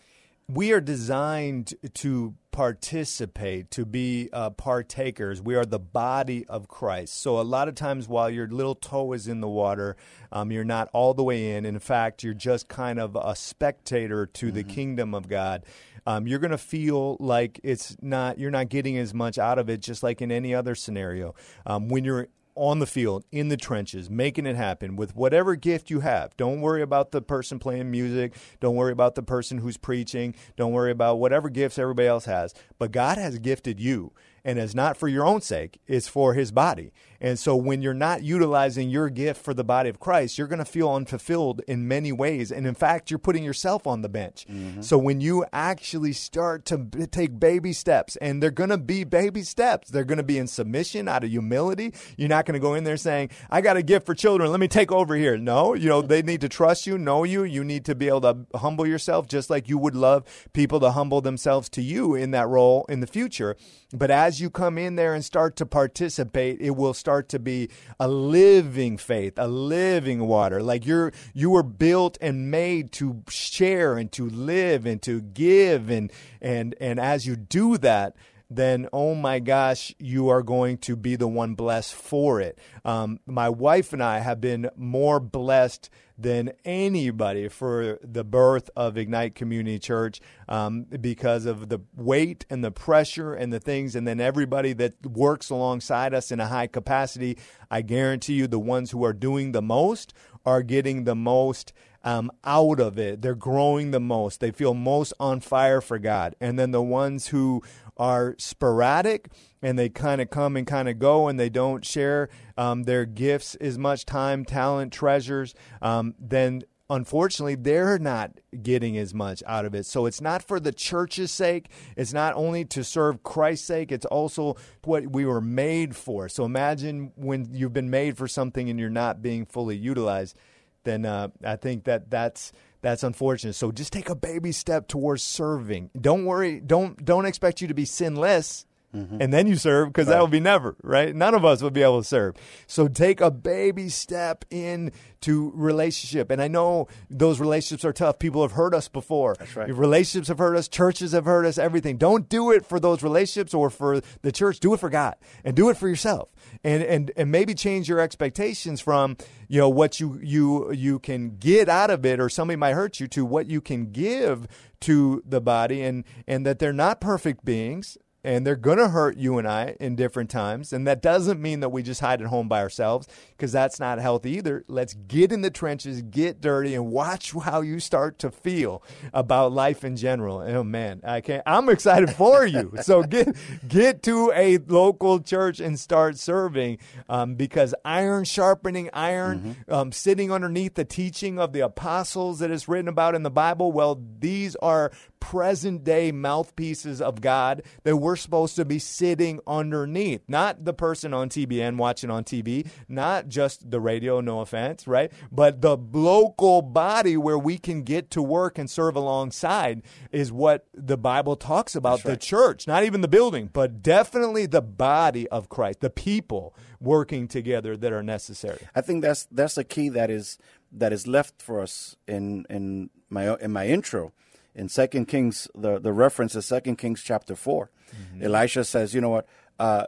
We 0.52 0.72
are 0.72 0.80
designed 0.80 1.72
to 1.94 2.34
participate, 2.50 3.70
to 3.70 3.86
be 3.86 4.28
uh, 4.34 4.50
partakers. 4.50 5.40
We 5.40 5.54
are 5.54 5.64
the 5.64 5.78
body 5.78 6.44
of 6.46 6.68
Christ. 6.68 7.22
So, 7.22 7.40
a 7.40 7.42
lot 7.42 7.68
of 7.68 7.74
times, 7.74 8.06
while 8.06 8.28
your 8.28 8.46
little 8.48 8.74
toe 8.74 9.14
is 9.14 9.28
in 9.28 9.40
the 9.40 9.48
water, 9.48 9.96
um, 10.30 10.52
you're 10.52 10.64
not 10.64 10.90
all 10.92 11.14
the 11.14 11.24
way 11.24 11.52
in. 11.52 11.64
In 11.64 11.78
fact, 11.78 12.22
you're 12.22 12.34
just 12.34 12.68
kind 12.68 13.00
of 13.00 13.16
a 13.16 13.34
spectator 13.34 14.26
to 14.26 14.46
mm-hmm. 14.46 14.54
the 14.54 14.64
kingdom 14.64 15.14
of 15.14 15.26
God. 15.26 15.64
Um, 16.06 16.26
you're 16.26 16.40
going 16.40 16.50
to 16.50 16.58
feel 16.58 17.16
like 17.18 17.58
it's 17.62 17.96
not 18.02 18.38
you're 18.38 18.50
not 18.50 18.68
getting 18.68 18.98
as 18.98 19.14
much 19.14 19.38
out 19.38 19.58
of 19.58 19.70
it, 19.70 19.80
just 19.80 20.02
like 20.02 20.20
in 20.20 20.30
any 20.30 20.54
other 20.54 20.74
scenario. 20.74 21.34
Um, 21.64 21.88
when 21.88 22.04
you're 22.04 22.28
on 22.54 22.78
the 22.78 22.86
field, 22.86 23.24
in 23.32 23.48
the 23.48 23.56
trenches, 23.56 24.10
making 24.10 24.46
it 24.46 24.56
happen 24.56 24.96
with 24.96 25.16
whatever 25.16 25.56
gift 25.56 25.90
you 25.90 26.00
have. 26.00 26.36
Don't 26.36 26.60
worry 26.60 26.82
about 26.82 27.12
the 27.12 27.22
person 27.22 27.58
playing 27.58 27.90
music. 27.90 28.34
Don't 28.60 28.76
worry 28.76 28.92
about 28.92 29.14
the 29.14 29.22
person 29.22 29.58
who's 29.58 29.76
preaching. 29.76 30.34
Don't 30.56 30.72
worry 30.72 30.90
about 30.90 31.18
whatever 31.18 31.48
gifts 31.48 31.78
everybody 31.78 32.08
else 32.08 32.26
has. 32.26 32.54
But 32.78 32.92
God 32.92 33.18
has 33.18 33.38
gifted 33.38 33.80
you 33.80 34.12
and 34.44 34.58
it's 34.58 34.74
not 34.74 34.96
for 34.96 35.08
your 35.08 35.24
own 35.24 35.40
sake, 35.40 35.80
it's 35.86 36.08
for 36.08 36.34
his 36.34 36.52
body. 36.52 36.92
And 37.22 37.38
so 37.38 37.54
when 37.54 37.82
you're 37.82 37.94
not 37.94 38.24
utilizing 38.24 38.90
your 38.90 39.08
gift 39.08 39.44
for 39.44 39.54
the 39.54 39.62
body 39.62 39.88
of 39.88 40.00
Christ, 40.00 40.36
you're 40.36 40.48
going 40.48 40.58
to 40.58 40.64
feel 40.64 40.92
unfulfilled 40.92 41.62
in 41.68 41.86
many 41.86 42.10
ways. 42.10 42.50
And 42.50 42.66
in 42.66 42.74
fact, 42.74 43.12
you're 43.12 43.18
putting 43.18 43.44
yourself 43.44 43.86
on 43.86 44.02
the 44.02 44.08
bench. 44.08 44.44
Mm-hmm. 44.50 44.82
So 44.82 44.98
when 44.98 45.20
you 45.20 45.44
actually 45.52 46.14
start 46.14 46.64
to 46.66 46.78
b- 46.78 47.06
take 47.06 47.38
baby 47.38 47.72
steps, 47.72 48.16
and 48.16 48.42
they're 48.42 48.50
going 48.50 48.70
to 48.70 48.78
be 48.78 49.04
baby 49.04 49.44
steps, 49.44 49.88
they're 49.88 50.04
going 50.04 50.18
to 50.18 50.24
be 50.24 50.36
in 50.36 50.48
submission 50.48 51.06
out 51.06 51.22
of 51.22 51.30
humility. 51.30 51.94
You're 52.16 52.28
not 52.28 52.44
going 52.44 52.54
to 52.54 52.60
go 52.60 52.74
in 52.74 52.82
there 52.82 52.96
saying, 52.96 53.30
I 53.48 53.60
got 53.60 53.76
a 53.76 53.82
gift 53.84 54.04
for 54.04 54.16
children. 54.16 54.50
Let 54.50 54.58
me 54.58 54.66
take 54.66 54.90
over 54.90 55.14
here. 55.14 55.38
No, 55.38 55.74
you 55.74 55.88
know, 55.88 56.02
they 56.02 56.22
need 56.22 56.40
to 56.40 56.48
trust 56.48 56.88
you, 56.88 56.98
know 56.98 57.22
you. 57.22 57.44
You 57.44 57.62
need 57.62 57.84
to 57.84 57.94
be 57.94 58.08
able 58.08 58.22
to 58.22 58.46
humble 58.56 58.84
yourself 58.86 59.28
just 59.28 59.48
like 59.48 59.68
you 59.68 59.78
would 59.78 59.94
love 59.94 60.24
people 60.52 60.80
to 60.80 60.90
humble 60.90 61.20
themselves 61.20 61.68
to 61.68 61.82
you 61.82 62.16
in 62.16 62.32
that 62.32 62.48
role 62.48 62.84
in 62.88 62.98
the 62.98 63.06
future. 63.06 63.56
But 63.92 64.10
as 64.10 64.31
you 64.40 64.50
come 64.50 64.78
in 64.78 64.96
there 64.96 65.14
and 65.14 65.24
start 65.24 65.56
to 65.56 65.66
participate, 65.66 66.60
it 66.60 66.70
will 66.70 66.94
start 66.94 67.28
to 67.30 67.38
be 67.38 67.68
a 67.98 68.08
living 68.08 68.96
faith, 68.96 69.34
a 69.36 69.48
living 69.48 70.26
water. 70.26 70.62
Like 70.62 70.86
you're 70.86 71.12
you 71.34 71.50
were 71.50 71.62
built 71.62 72.18
and 72.20 72.50
made 72.50 72.92
to 72.92 73.22
share 73.28 73.96
and 73.96 74.10
to 74.12 74.28
live 74.28 74.86
and 74.86 75.00
to 75.02 75.20
give 75.20 75.90
and 75.90 76.12
and 76.40 76.74
and 76.80 76.98
as 77.00 77.26
you 77.26 77.36
do 77.36 77.78
that, 77.78 78.16
then 78.50 78.88
oh 78.92 79.14
my 79.14 79.38
gosh, 79.38 79.94
you 79.98 80.28
are 80.28 80.42
going 80.42 80.78
to 80.78 80.96
be 80.96 81.16
the 81.16 81.28
one 81.28 81.54
blessed 81.54 81.94
for 81.94 82.40
it. 82.40 82.58
Um, 82.84 83.20
my 83.26 83.48
wife 83.48 83.92
and 83.92 84.02
I 84.02 84.18
have 84.18 84.40
been 84.40 84.70
more 84.76 85.20
blessed 85.20 85.90
than 86.22 86.52
anybody 86.64 87.48
for 87.48 87.98
the 88.02 88.24
birth 88.24 88.70
of 88.76 88.96
Ignite 88.96 89.34
Community 89.34 89.78
Church 89.78 90.20
um, 90.48 90.84
because 90.84 91.46
of 91.46 91.68
the 91.68 91.80
weight 91.96 92.46
and 92.48 92.64
the 92.64 92.70
pressure 92.70 93.34
and 93.34 93.52
the 93.52 93.60
things, 93.60 93.96
and 93.96 94.06
then 94.06 94.20
everybody 94.20 94.72
that 94.74 95.04
works 95.04 95.50
alongside 95.50 96.14
us 96.14 96.30
in 96.30 96.40
a 96.40 96.46
high 96.46 96.66
capacity. 96.68 97.36
I 97.70 97.82
guarantee 97.82 98.34
you, 98.34 98.46
the 98.46 98.58
ones 98.58 98.92
who 98.92 99.04
are 99.04 99.12
doing 99.12 99.52
the 99.52 99.62
most 99.62 100.14
are 100.44 100.62
getting 100.62 101.04
the 101.04 101.14
most. 101.16 101.72
Um, 102.04 102.32
out 102.44 102.80
of 102.80 102.98
it. 102.98 103.22
They're 103.22 103.34
growing 103.34 103.92
the 103.92 104.00
most. 104.00 104.40
They 104.40 104.50
feel 104.50 104.74
most 104.74 105.12
on 105.20 105.38
fire 105.40 105.80
for 105.80 105.98
God. 105.98 106.34
And 106.40 106.58
then 106.58 106.72
the 106.72 106.82
ones 106.82 107.28
who 107.28 107.62
are 107.96 108.34
sporadic 108.38 109.28
and 109.62 109.78
they 109.78 109.88
kind 109.88 110.20
of 110.20 110.28
come 110.28 110.56
and 110.56 110.66
kind 110.66 110.88
of 110.88 110.98
go 110.98 111.28
and 111.28 111.38
they 111.38 111.48
don't 111.48 111.84
share 111.84 112.28
um, 112.58 112.82
their 112.84 113.04
gifts 113.04 113.54
as 113.56 113.78
much 113.78 114.04
time, 114.04 114.44
talent, 114.44 114.92
treasures, 114.92 115.54
um, 115.80 116.14
then 116.18 116.64
unfortunately, 116.90 117.54
they're 117.54 117.98
not 117.98 118.32
getting 118.62 118.98
as 118.98 119.14
much 119.14 119.42
out 119.46 119.64
of 119.64 119.74
it. 119.74 119.86
So 119.86 120.06
it's 120.06 120.20
not 120.20 120.42
for 120.42 120.60
the 120.60 120.72
church's 120.72 121.30
sake. 121.30 121.70
It's 121.96 122.12
not 122.12 122.34
only 122.34 122.64
to 122.66 122.84
serve 122.84 123.22
Christ's 123.22 123.66
sake. 123.66 123.90
It's 123.90 124.06
also 124.06 124.56
what 124.84 125.10
we 125.10 125.24
were 125.24 125.40
made 125.40 125.96
for. 125.96 126.28
So 126.28 126.44
imagine 126.44 127.12
when 127.16 127.48
you've 127.52 127.72
been 127.72 127.90
made 127.90 128.18
for 128.18 128.28
something 128.28 128.68
and 128.68 128.78
you're 128.78 128.90
not 128.90 129.22
being 129.22 129.46
fully 129.46 129.76
utilized. 129.76 130.36
Then 130.84 131.04
uh, 131.04 131.28
I 131.44 131.56
think 131.56 131.84
that 131.84 132.10
that's 132.10 132.52
that's 132.80 133.02
unfortunate. 133.02 133.54
So 133.54 133.70
just 133.72 133.92
take 133.92 134.08
a 134.08 134.14
baby 134.14 134.52
step 134.52 134.88
towards 134.88 135.22
serving. 135.22 135.90
Don't 135.98 136.24
worry. 136.24 136.60
Don't 136.60 137.02
don't 137.04 137.26
expect 137.26 137.60
you 137.60 137.68
to 137.68 137.74
be 137.74 137.84
sinless. 137.84 138.66
Mm-hmm. 138.94 139.22
And 139.22 139.32
then 139.32 139.46
you 139.46 139.56
serve 139.56 139.88
because 139.88 140.06
right. 140.06 140.14
that 140.14 140.22
would 140.22 140.30
be 140.30 140.40
never, 140.40 140.76
right? 140.82 141.14
None 141.14 141.34
of 141.34 141.44
us 141.44 141.62
would 141.62 141.72
be 141.72 141.82
able 141.82 142.02
to 142.02 142.06
serve. 142.06 142.36
So 142.66 142.88
take 142.88 143.20
a 143.20 143.30
baby 143.30 143.88
step 143.88 144.44
in 144.50 144.92
to 145.22 145.52
relationship. 145.54 146.30
And 146.30 146.42
I 146.42 146.48
know 146.48 146.88
those 147.08 147.40
relationships 147.40 147.84
are 147.84 147.92
tough. 147.92 148.18
People 148.18 148.42
have 148.42 148.52
hurt 148.52 148.74
us 148.74 148.88
before. 148.88 149.36
That's 149.38 149.56
right. 149.56 149.74
Relationships 149.74 150.28
have 150.28 150.38
hurt 150.38 150.56
us. 150.56 150.68
Churches 150.68 151.12
have 151.12 151.24
hurt 151.24 151.46
us. 151.46 151.56
Everything. 151.56 151.96
Don't 151.96 152.28
do 152.28 152.50
it 152.50 152.66
for 152.66 152.78
those 152.78 153.02
relationships 153.02 153.54
or 153.54 153.70
for 153.70 154.02
the 154.20 154.32
church. 154.32 154.60
Do 154.60 154.74
it 154.74 154.80
for 154.80 154.90
God 154.90 155.14
and 155.44 155.56
do 155.56 155.70
it 155.70 155.76
for 155.76 155.88
yourself. 155.88 156.28
And 156.62 156.82
and 156.82 157.12
and 157.16 157.30
maybe 157.30 157.54
change 157.54 157.88
your 157.88 158.00
expectations 158.00 158.80
from 158.80 159.16
you 159.48 159.58
know 159.58 159.68
what 159.68 160.00
you 160.00 160.20
you 160.22 160.72
you 160.72 160.98
can 160.98 161.36
get 161.38 161.68
out 161.68 161.90
of 161.90 162.04
it 162.04 162.20
or 162.20 162.28
somebody 162.28 162.56
might 162.56 162.74
hurt 162.74 163.00
you 163.00 163.08
to 163.08 163.24
what 163.24 163.46
you 163.46 163.60
can 163.60 163.90
give 163.90 164.46
to 164.80 165.22
the 165.24 165.40
body 165.40 165.82
and 165.82 166.04
and 166.26 166.44
that 166.44 166.58
they're 166.58 166.72
not 166.72 167.00
perfect 167.00 167.44
beings 167.44 167.96
and 168.24 168.46
they're 168.46 168.56
going 168.56 168.78
to 168.78 168.88
hurt 168.88 169.16
you 169.16 169.38
and 169.38 169.48
I 169.48 169.76
in 169.80 169.96
different 169.96 170.30
times. 170.30 170.72
And 170.72 170.86
that 170.86 171.02
doesn't 171.02 171.40
mean 171.40 171.60
that 171.60 171.70
we 171.70 171.82
just 171.82 172.00
hide 172.00 172.22
at 172.22 172.28
home 172.28 172.48
by 172.48 172.60
ourselves 172.60 173.08
because 173.36 173.52
that's 173.52 173.80
not 173.80 173.98
healthy 173.98 174.32
either. 174.32 174.64
Let's 174.68 174.94
get 174.94 175.32
in 175.32 175.40
the 175.40 175.50
trenches, 175.50 176.02
get 176.02 176.40
dirty, 176.40 176.74
and 176.74 176.90
watch 176.90 177.32
how 177.32 177.62
you 177.62 177.80
start 177.80 178.18
to 178.20 178.30
feel 178.30 178.82
about 179.12 179.52
life 179.52 179.84
in 179.84 179.96
general. 179.96 180.38
Oh 180.38 180.62
man, 180.62 181.00
I 181.04 181.20
can't. 181.20 181.42
I'm 181.46 181.68
excited 181.68 182.10
for 182.10 182.46
you. 182.46 182.72
so 182.82 183.02
get 183.02 183.36
get 183.66 184.02
to 184.04 184.32
a 184.34 184.58
local 184.58 185.20
church 185.20 185.58
and 185.60 185.78
start 185.78 186.16
serving 186.18 186.78
um, 187.08 187.34
because 187.34 187.74
iron 187.84 188.24
sharpening 188.24 188.88
iron, 188.92 189.40
mm-hmm. 189.40 189.74
um, 189.74 189.92
sitting 189.92 190.30
underneath 190.30 190.74
the 190.74 190.84
teaching 190.84 191.38
of 191.38 191.52
the 191.52 191.60
apostles 191.60 192.38
that 192.38 192.50
is 192.50 192.68
written 192.68 192.88
about 192.88 193.14
in 193.14 193.22
the 193.22 193.30
Bible. 193.30 193.72
Well, 193.72 194.00
these 194.20 194.54
are 194.56 194.92
present 195.22 195.84
day 195.84 196.10
mouthpieces 196.10 197.00
of 197.00 197.20
God 197.20 197.62
that 197.84 197.96
we're 197.96 198.11
supposed 198.16 198.56
to 198.56 198.64
be 198.64 198.78
sitting 198.78 199.40
underneath. 199.46 200.22
Not 200.28 200.64
the 200.64 200.72
person 200.72 201.12
on 201.14 201.28
TBN 201.28 201.76
watching 201.76 202.10
on 202.10 202.24
TV, 202.24 202.68
not 202.88 203.28
just 203.28 203.70
the 203.70 203.80
radio, 203.80 204.20
no 204.20 204.40
offense, 204.40 204.86
right? 204.86 205.12
But 205.30 205.60
the 205.60 205.76
local 205.76 206.62
body 206.62 207.16
where 207.16 207.38
we 207.38 207.58
can 207.58 207.82
get 207.82 208.10
to 208.12 208.22
work 208.22 208.58
and 208.58 208.70
serve 208.70 208.96
alongside 208.96 209.82
is 210.10 210.32
what 210.32 210.66
the 210.74 210.96
Bible 210.96 211.36
talks 211.36 211.74
about 211.74 212.04
right. 212.04 212.12
the 212.12 212.16
church, 212.16 212.66
not 212.66 212.84
even 212.84 213.00
the 213.00 213.08
building, 213.08 213.50
but 213.52 213.82
definitely 213.82 214.46
the 214.46 214.62
body 214.62 215.28
of 215.28 215.48
Christ, 215.48 215.80
the 215.80 215.90
people 215.90 216.54
working 216.80 217.28
together 217.28 217.76
that 217.76 217.92
are 217.92 218.02
necessary. 218.02 218.66
I 218.74 218.80
think 218.80 219.02
that's 219.02 219.26
that's 219.30 219.56
a 219.56 219.64
key 219.64 219.88
that 219.90 220.10
is 220.10 220.38
that 220.72 220.92
is 220.92 221.06
left 221.06 221.40
for 221.40 221.60
us 221.60 221.96
in 222.06 222.46
in 222.48 222.90
my 223.08 223.36
in 223.36 223.52
my 223.52 223.66
intro 223.66 224.12
in 224.54 224.68
Second 224.68 225.06
Kings, 225.06 225.48
the, 225.54 225.78
the 225.78 225.92
reference 225.92 226.34
is 226.34 226.46
Second 226.46 226.76
Kings 226.76 227.02
chapter 227.02 227.34
4. 227.34 227.70
Mm-hmm. 227.94 228.24
Elisha 228.24 228.64
says, 228.64 228.94
you 228.94 229.00
know 229.00 229.10
what, 229.10 229.26
uh, 229.58 229.86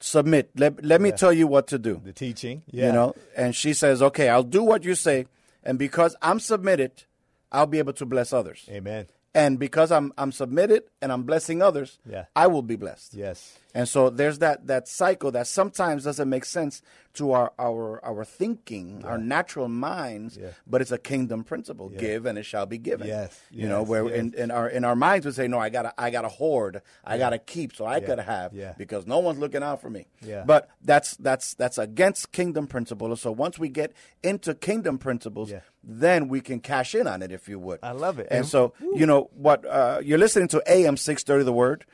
submit. 0.00 0.50
Let, 0.56 0.84
let 0.84 1.00
me 1.00 1.12
tell 1.12 1.32
you 1.32 1.46
what 1.46 1.66
to 1.68 1.78
do. 1.78 2.00
The 2.04 2.12
teaching, 2.12 2.62
yeah. 2.70 2.86
You 2.86 2.92
know, 2.92 3.14
and 3.36 3.54
she 3.54 3.72
says, 3.72 4.02
okay, 4.02 4.28
I'll 4.28 4.42
do 4.42 4.62
what 4.62 4.84
you 4.84 4.94
say. 4.94 5.26
And 5.62 5.78
because 5.78 6.14
I'm 6.20 6.40
submitted, 6.40 7.04
I'll 7.50 7.66
be 7.66 7.78
able 7.78 7.94
to 7.94 8.06
bless 8.06 8.32
others. 8.32 8.68
Amen. 8.70 9.06
And 9.34 9.58
because 9.58 9.90
I'm 9.90 10.12
I'm 10.16 10.30
submitted 10.30 10.84
and 11.02 11.10
I'm 11.10 11.24
blessing 11.24 11.60
others, 11.60 11.98
yeah. 12.08 12.26
I 12.36 12.46
will 12.46 12.62
be 12.62 12.76
blessed. 12.76 13.14
Yes. 13.14 13.58
And 13.74 13.88
so 13.88 14.08
there's 14.08 14.38
that 14.38 14.68
that 14.68 14.86
cycle 14.86 15.32
that 15.32 15.48
sometimes 15.48 16.04
doesn't 16.04 16.28
make 16.28 16.44
sense 16.44 16.80
to 17.14 17.32
our 17.32 17.52
our 17.58 18.04
our 18.04 18.24
thinking, 18.24 19.00
yeah. 19.00 19.08
our 19.08 19.18
natural 19.18 19.68
minds, 19.68 20.36
yeah. 20.40 20.50
but 20.64 20.80
it's 20.80 20.92
a 20.92 20.98
kingdom 20.98 21.42
principle: 21.42 21.90
yeah. 21.92 22.00
give 22.00 22.26
and 22.26 22.38
it 22.38 22.44
shall 22.44 22.66
be 22.66 22.78
given. 22.78 23.08
Yes, 23.08 23.40
you 23.50 23.62
yes. 23.62 23.68
know, 23.68 23.82
where 23.82 24.04
yes. 24.04 24.14
in, 24.14 24.34
in 24.34 24.50
our 24.52 24.68
in 24.68 24.84
our 24.84 24.94
minds 24.94 25.26
we 25.26 25.32
say, 25.32 25.48
no, 25.48 25.58
I 25.58 25.70
gotta 25.70 25.92
I 25.98 26.10
gotta 26.10 26.28
hoard, 26.28 26.82
I 27.04 27.18
gotta 27.18 27.38
keep, 27.38 27.74
so 27.74 27.84
I 27.84 27.98
gotta 27.98 28.22
have, 28.22 28.54
because 28.78 29.08
no 29.08 29.18
one's 29.18 29.40
looking 29.40 29.62
out 29.62 29.80
for 29.80 29.90
me. 29.90 30.06
Yeah. 30.22 30.44
But 30.46 30.68
that's 30.82 31.16
that's 31.16 31.54
that's 31.54 31.78
against 31.78 32.30
kingdom 32.30 32.68
principle. 32.68 33.14
So 33.16 33.32
once 33.32 33.58
we 33.58 33.68
get 33.68 33.92
into 34.22 34.54
kingdom 34.54 34.98
principles, 34.98 35.52
then 35.82 36.28
we 36.28 36.40
can 36.40 36.60
cash 36.60 36.94
in 36.94 37.08
on 37.08 37.22
it, 37.22 37.32
if 37.32 37.48
you 37.48 37.58
would. 37.58 37.80
I 37.82 37.90
love 37.90 38.20
it. 38.20 38.28
And, 38.30 38.40
and 38.40 38.46
so 38.46 38.72
woo. 38.80 38.92
you 38.96 39.06
know 39.06 39.30
what 39.34 39.66
uh, 39.66 40.00
you're 40.02 40.18
listening 40.18 40.46
to 40.48 40.62
AM 40.68 40.96
six 40.96 41.24
thirty, 41.24 41.42
the 41.42 41.52
word 41.52 41.84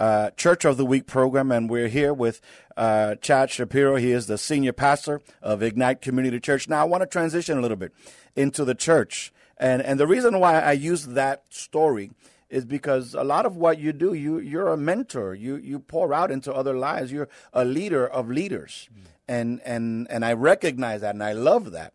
uh, 0.00 0.30
Church 0.30 0.64
of 0.64 0.78
the 0.78 0.86
Week 0.86 1.06
program, 1.06 1.52
and 1.52 1.68
we're 1.68 1.88
here 1.88 2.14
with 2.14 2.40
uh, 2.76 3.16
Chad 3.16 3.50
Schapiro. 3.50 4.00
He 4.00 4.12
is 4.12 4.26
the 4.26 4.38
senior 4.38 4.72
pastor 4.72 5.20
of 5.42 5.62
Ignite 5.62 6.00
Community 6.00 6.40
Church. 6.40 6.68
Now, 6.68 6.80
I 6.80 6.84
want 6.84 7.02
to 7.02 7.06
transition 7.06 7.58
a 7.58 7.60
little 7.60 7.76
bit 7.76 7.92
into 8.34 8.64
the 8.64 8.74
church, 8.74 9.30
and 9.58 9.82
and 9.82 10.00
the 10.00 10.06
reason 10.06 10.40
why 10.40 10.58
I 10.58 10.72
use 10.72 11.04
that 11.08 11.44
story 11.50 12.12
is 12.48 12.64
because 12.64 13.14
a 13.14 13.22
lot 13.22 13.44
of 13.44 13.56
what 13.56 13.78
you 13.78 13.92
do, 13.92 14.14
you 14.14 14.38
you're 14.38 14.68
a 14.68 14.76
mentor. 14.76 15.34
You 15.34 15.56
you 15.56 15.78
pour 15.78 16.14
out 16.14 16.30
into 16.30 16.52
other 16.52 16.74
lives. 16.74 17.12
You're 17.12 17.28
a 17.52 17.66
leader 17.66 18.06
of 18.06 18.30
leaders, 18.30 18.88
mm. 18.90 19.04
and 19.28 19.60
and 19.66 20.10
and 20.10 20.24
I 20.24 20.32
recognize 20.32 21.02
that, 21.02 21.14
and 21.14 21.22
I 21.22 21.34
love 21.34 21.72
that. 21.72 21.92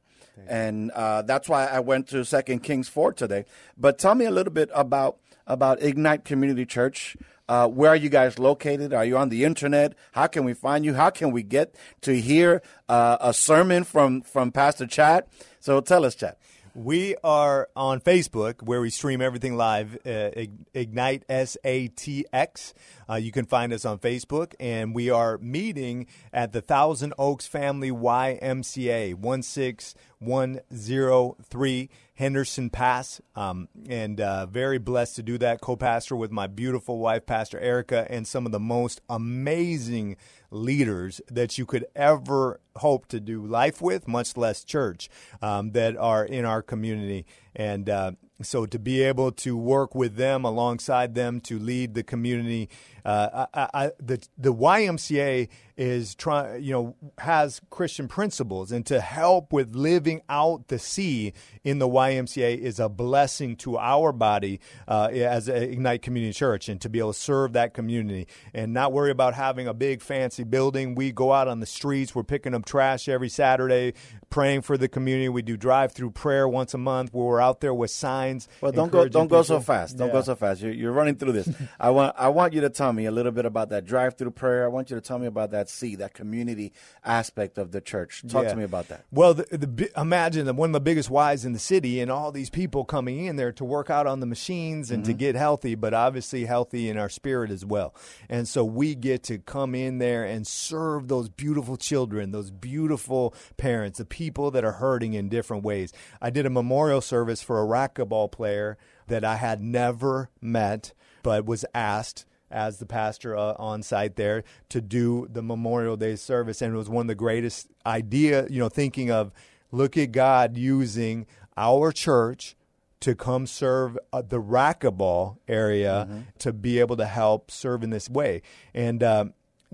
And 0.47 0.91
uh, 0.91 1.21
that's 1.21 1.47
why 1.47 1.65
I 1.65 1.79
went 1.79 2.09
to 2.09 2.25
Second 2.25 2.59
Kings 2.59 2.89
four 2.89 3.13
today. 3.13 3.45
But 3.77 3.97
tell 3.97 4.15
me 4.15 4.25
a 4.25 4.31
little 4.31 4.53
bit 4.53 4.69
about 4.73 5.17
about 5.47 5.81
Ignite 5.81 6.25
Community 6.25 6.65
Church. 6.65 7.17
Uh, 7.47 7.67
where 7.67 7.91
are 7.91 7.95
you 7.95 8.09
guys 8.09 8.39
located? 8.39 8.93
Are 8.93 9.05
you 9.05 9.17
on 9.17 9.29
the 9.29 9.43
internet? 9.43 9.93
How 10.13 10.27
can 10.27 10.45
we 10.45 10.53
find 10.53 10.83
you? 10.83 10.95
How 10.95 11.09
can 11.09 11.31
we 11.31 11.43
get 11.43 11.75
to 12.01 12.19
hear 12.19 12.61
uh, 12.89 13.17
a 13.21 13.33
sermon 13.33 13.83
from, 13.83 14.21
from 14.21 14.51
Pastor 14.51 14.87
Chad? 14.87 15.25
So 15.59 15.79
tell 15.81 16.05
us, 16.05 16.15
Chad. 16.15 16.35
We 16.73 17.15
are 17.23 17.69
on 17.73 18.01
Facebook 18.01 18.61
where 18.61 18.81
we 18.81 18.89
stream 18.89 19.21
everything 19.21 19.55
live, 19.55 19.97
uh, 20.05 20.31
Ignite 20.73 21.25
SATX. 21.29 22.73
Uh, 23.09 23.15
you 23.15 23.31
can 23.31 23.45
find 23.45 23.71
us 23.71 23.85
on 23.85 23.99
Facebook, 23.99 24.53
and 24.59 24.93
we 24.93 25.09
are 25.09 25.37
meeting 25.37 26.07
at 26.33 26.51
the 26.51 26.59
Thousand 26.59 27.13
Oaks 27.17 27.47
Family 27.47 27.91
YMCA, 27.91 29.15
16103 29.15 31.89
Henderson 32.15 32.69
Pass. 32.69 33.21
Um, 33.35 33.67
and 33.87 34.19
uh, 34.19 34.45
very 34.45 34.77
blessed 34.77 35.17
to 35.17 35.23
do 35.23 35.37
that. 35.37 35.61
Co 35.61 35.75
pastor 35.75 36.15
with 36.15 36.31
my 36.31 36.47
beautiful 36.47 36.97
wife, 36.97 37.25
Pastor 37.25 37.59
Erica, 37.59 38.07
and 38.09 38.27
some 38.27 38.45
of 38.45 38.51
the 38.51 38.59
most 38.59 39.01
amazing 39.09 40.17
leaders 40.49 41.21
that 41.29 41.57
you 41.57 41.65
could 41.65 41.85
ever 41.95 42.59
hope 42.77 43.07
to 43.07 43.19
do 43.19 43.45
life 43.45 43.81
with, 43.81 44.07
much 44.07 44.37
less 44.37 44.63
church, 44.63 45.09
um, 45.41 45.71
that 45.71 45.97
are 45.97 46.25
in 46.25 46.45
our 46.45 46.61
community. 46.61 47.25
And 47.55 47.89
uh, 47.89 48.11
so 48.41 48.65
to 48.65 48.79
be 48.79 49.01
able 49.01 49.31
to 49.31 49.55
work 49.55 49.95
with 49.95 50.15
them 50.17 50.43
alongside 50.43 51.15
them 51.15 51.39
to 51.41 51.57
lead 51.57 51.93
the 51.93 52.03
community, 52.03 52.69
uh, 53.05 53.45
I, 53.53 53.69
I, 53.73 53.91
the 53.99 54.25
the 54.37 54.53
YMCA 54.53 55.47
is 55.77 56.15
trying, 56.15 56.63
you 56.63 56.71
know, 56.71 56.95
has 57.19 57.61
Christian 57.69 58.07
principles, 58.07 58.71
and 58.71 58.85
to 58.87 58.99
help 58.99 59.53
with 59.53 59.75
living 59.75 60.21
out 60.27 60.69
the 60.69 60.79
C 60.79 61.33
in 61.63 61.79
the 61.79 61.87
YMCA 61.87 62.57
is 62.57 62.79
a 62.79 62.89
blessing 62.89 63.57
to 63.57 63.77
our 63.77 64.11
body 64.11 64.59
uh, 64.87 65.09
as 65.11 65.47
Ignite 65.47 66.01
Community 66.01 66.33
Church, 66.33 66.67
and 66.67 66.81
to 66.81 66.89
be 66.89 66.99
able 66.99 67.13
to 67.13 67.19
serve 67.19 67.53
that 67.53 67.73
community 67.73 68.27
and 68.53 68.73
not 68.73 68.91
worry 68.91 69.11
about 69.11 69.35
having 69.35 69.67
a 69.67 69.73
big 69.73 70.01
fancy 70.01 70.43
building. 70.43 70.95
We 70.95 71.11
go 71.11 71.31
out 71.31 71.47
on 71.47 71.59
the 71.59 71.65
streets. 71.65 72.15
We're 72.15 72.23
picking 72.23 72.55
up 72.55 72.65
trash 72.65 73.07
every 73.07 73.29
Saturday, 73.29 73.93
praying 74.29 74.61
for 74.61 74.77
the 74.77 74.87
community. 74.87 75.29
We 75.29 75.43
do 75.43 75.57
drive-through 75.57 76.11
prayer 76.11 76.47
once 76.47 76.73
a 76.73 76.79
month 76.79 77.13
where 77.13 77.25
we're 77.27 77.41
out 77.45 77.61
there 77.61 77.73
with 77.73 77.91
signs. 77.91 78.47
Well, 78.61 78.71
don't 78.71 78.91
go 78.91 79.07
don't 79.07 79.25
people. 79.25 79.37
go 79.39 79.43
so 79.43 79.59
fast. 79.59 79.97
Don't 79.97 80.07
yeah. 80.07 80.13
go 80.13 80.21
so 80.21 80.35
fast. 80.35 80.61
You're, 80.61 80.73
you're 80.73 80.91
running 80.91 81.15
through 81.15 81.33
this. 81.33 81.49
I 81.79 81.89
want 81.91 82.15
I 82.17 82.29
want 82.29 82.53
you 82.53 82.61
to 82.61 82.69
tell 82.69 82.91
me 82.91 83.05
a 83.05 83.11
little 83.11 83.31
bit 83.31 83.45
about 83.45 83.69
that 83.69 83.85
drive-through 83.85 84.31
prayer. 84.31 84.65
I 84.65 84.67
want 84.67 84.89
you 84.89 84.95
to 84.95 85.01
tell 85.01 85.19
me 85.19 85.27
about 85.27 85.51
that 85.51 85.69
C, 85.69 85.95
that 85.97 86.13
community 86.13 86.73
aspect 87.03 87.57
of 87.57 87.71
the 87.71 87.81
church. 87.81 88.23
Talk 88.27 88.43
yeah. 88.43 88.49
to 88.49 88.55
me 88.55 88.63
about 88.63 88.87
that. 88.89 89.05
Well, 89.11 89.33
the, 89.33 89.43
the, 89.57 89.91
imagine 89.99 90.45
that 90.45 90.55
one 90.55 90.69
of 90.69 90.73
the 90.73 90.79
biggest 90.79 91.09
Ys 91.11 91.45
in 91.45 91.53
the 91.53 91.59
city, 91.59 91.99
and 91.99 92.11
all 92.11 92.31
these 92.31 92.49
people 92.49 92.85
coming 92.85 93.25
in 93.25 93.35
there 93.35 93.51
to 93.53 93.65
work 93.65 93.89
out 93.89 94.07
on 94.07 94.19
the 94.19 94.25
machines 94.25 94.91
and 94.91 95.03
mm-hmm. 95.03 95.11
to 95.11 95.17
get 95.17 95.35
healthy, 95.35 95.75
but 95.75 95.93
obviously 95.93 96.45
healthy 96.45 96.89
in 96.89 96.97
our 96.97 97.09
spirit 97.09 97.51
as 97.51 97.65
well. 97.65 97.93
And 98.29 98.47
so 98.47 98.63
we 98.65 98.95
get 98.95 99.23
to 99.23 99.37
come 99.37 99.75
in 99.75 99.97
there 99.99 100.25
and 100.25 100.45
serve 100.47 101.07
those 101.07 101.29
beautiful 101.29 101.77
children, 101.77 102.31
those 102.31 102.51
beautiful 102.51 103.33
parents, 103.57 103.99
the 103.99 104.05
people 104.05 104.51
that 104.51 104.65
are 104.65 104.73
hurting 104.73 105.13
in 105.13 105.29
different 105.29 105.63
ways. 105.63 105.93
I 106.21 106.29
did 106.29 106.45
a 106.45 106.49
memorial 106.49 107.01
service 107.01 107.34
for 107.41 107.61
a 107.61 107.65
racquetball 107.65 108.31
player 108.31 108.77
that 109.07 109.23
I 109.23 109.35
had 109.35 109.61
never 109.61 110.29
met, 110.41 110.93
but 111.23 111.45
was 111.45 111.65
asked 111.73 112.25
as 112.51 112.77
the 112.77 112.85
pastor 112.85 113.35
uh, 113.35 113.53
on 113.57 113.83
site 113.83 114.15
there 114.15 114.43
to 114.69 114.81
do 114.81 115.27
the 115.31 115.41
Memorial 115.41 115.97
Day 115.97 116.15
service, 116.15 116.61
and 116.61 116.73
it 116.73 116.77
was 116.77 116.89
one 116.89 117.01
of 117.01 117.07
the 117.07 117.15
greatest 117.15 117.67
idea. 117.85 118.47
You 118.49 118.59
know, 118.59 118.69
thinking 118.69 119.11
of 119.11 119.31
look 119.71 119.97
at 119.97 120.11
God 120.11 120.57
using 120.57 121.25
our 121.57 121.91
church 121.91 122.55
to 123.01 123.13
come 123.13 123.45
serve 123.45 123.97
uh, 124.11 124.21
the 124.21 124.41
racquetball 124.41 125.37
area 125.47 126.07
mm-hmm. 126.09 126.21
to 126.39 126.53
be 126.53 126.79
able 126.79 126.97
to 126.97 127.05
help 127.05 127.51
serve 127.51 127.83
in 127.83 127.89
this 127.89 128.09
way. 128.09 128.41
And 128.73 129.03
uh, 129.03 129.25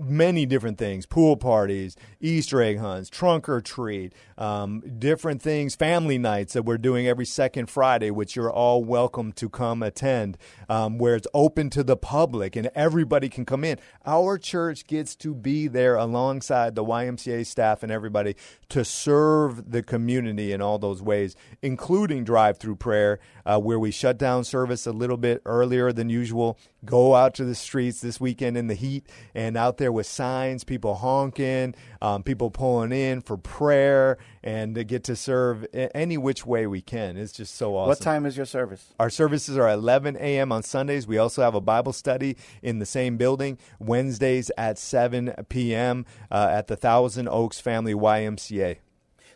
many 0.04 0.46
different 0.46 0.78
things 0.78 1.06
pool 1.06 1.36
parties, 1.36 1.96
Easter 2.20 2.60
egg 2.62 2.78
hunts, 2.78 3.08
trunk 3.10 3.48
or 3.48 3.60
treat, 3.60 4.12
um, 4.38 4.82
different 4.98 5.42
things, 5.42 5.74
family 5.74 6.18
nights 6.18 6.52
that 6.54 6.64
we're 6.64 6.78
doing 6.78 7.06
every 7.06 7.26
second 7.26 7.66
Friday, 7.66 8.10
which 8.10 8.34
you're 8.36 8.52
all 8.52 8.82
welcome 8.82 9.32
to 9.32 9.48
come 9.48 9.82
attend, 9.82 10.36
um, 10.68 10.98
where 10.98 11.14
it's 11.14 11.28
open 11.34 11.70
to 11.70 11.84
the 11.84 11.96
public 11.96 12.56
and 12.56 12.70
everybody 12.74 13.28
can 13.28 13.44
come 13.44 13.64
in. 13.64 13.78
Our 14.04 14.38
church 14.38 14.86
gets 14.86 15.14
to 15.16 15.34
be 15.34 15.68
there 15.68 15.96
alongside 15.96 16.74
the 16.74 16.84
YMCA 16.84 17.46
staff 17.46 17.82
and 17.82 17.92
everybody 17.92 18.34
to 18.70 18.84
serve 18.84 19.70
the 19.70 19.82
community 19.82 20.52
in 20.52 20.60
all 20.60 20.78
those 20.78 21.02
ways, 21.02 21.36
including 21.60 22.24
drive 22.24 22.58
through 22.58 22.76
prayer, 22.76 23.20
uh, 23.44 23.58
where 23.58 23.78
we 23.78 23.90
shut 23.90 24.18
down 24.18 24.44
service 24.44 24.86
a 24.86 24.92
little 24.92 25.16
bit 25.16 25.42
earlier 25.44 25.92
than 25.92 26.08
usual, 26.08 26.58
go 26.84 27.14
out 27.14 27.34
to 27.34 27.44
the 27.44 27.54
streets 27.54 28.00
this 28.00 28.20
weekend 28.20 28.56
in 28.56 28.66
the 28.66 28.74
heat 28.74 29.06
and 29.34 29.56
out 29.56 29.76
there 29.76 29.91
with 29.92 30.06
signs, 30.06 30.64
people 30.64 30.94
honking, 30.96 31.74
um, 32.00 32.22
people 32.22 32.50
pulling 32.50 32.92
in 32.92 33.20
for 33.20 33.36
prayer, 33.36 34.18
and 34.42 34.74
to 34.74 34.84
get 34.84 35.04
to 35.04 35.16
serve 35.16 35.66
any 35.72 36.18
which 36.18 36.44
way 36.44 36.66
we 36.66 36.80
can. 36.80 37.16
It's 37.16 37.32
just 37.32 37.54
so 37.54 37.76
awesome. 37.76 37.88
What 37.88 38.00
time 38.00 38.26
is 38.26 38.36
your 38.36 38.46
service? 38.46 38.92
Our 38.98 39.10
services 39.10 39.56
are 39.56 39.68
11 39.68 40.16
a.m. 40.16 40.52
on 40.52 40.62
Sundays. 40.62 41.06
We 41.06 41.18
also 41.18 41.42
have 41.42 41.54
a 41.54 41.60
Bible 41.60 41.92
study 41.92 42.36
in 42.62 42.78
the 42.78 42.86
same 42.86 43.16
building 43.16 43.58
Wednesdays 43.78 44.50
at 44.56 44.78
7 44.78 45.34
p.m. 45.48 46.06
Uh, 46.30 46.48
at 46.50 46.66
the 46.66 46.76
Thousand 46.76 47.28
Oaks 47.28 47.60
Family 47.60 47.94
YMCA. 47.94 48.78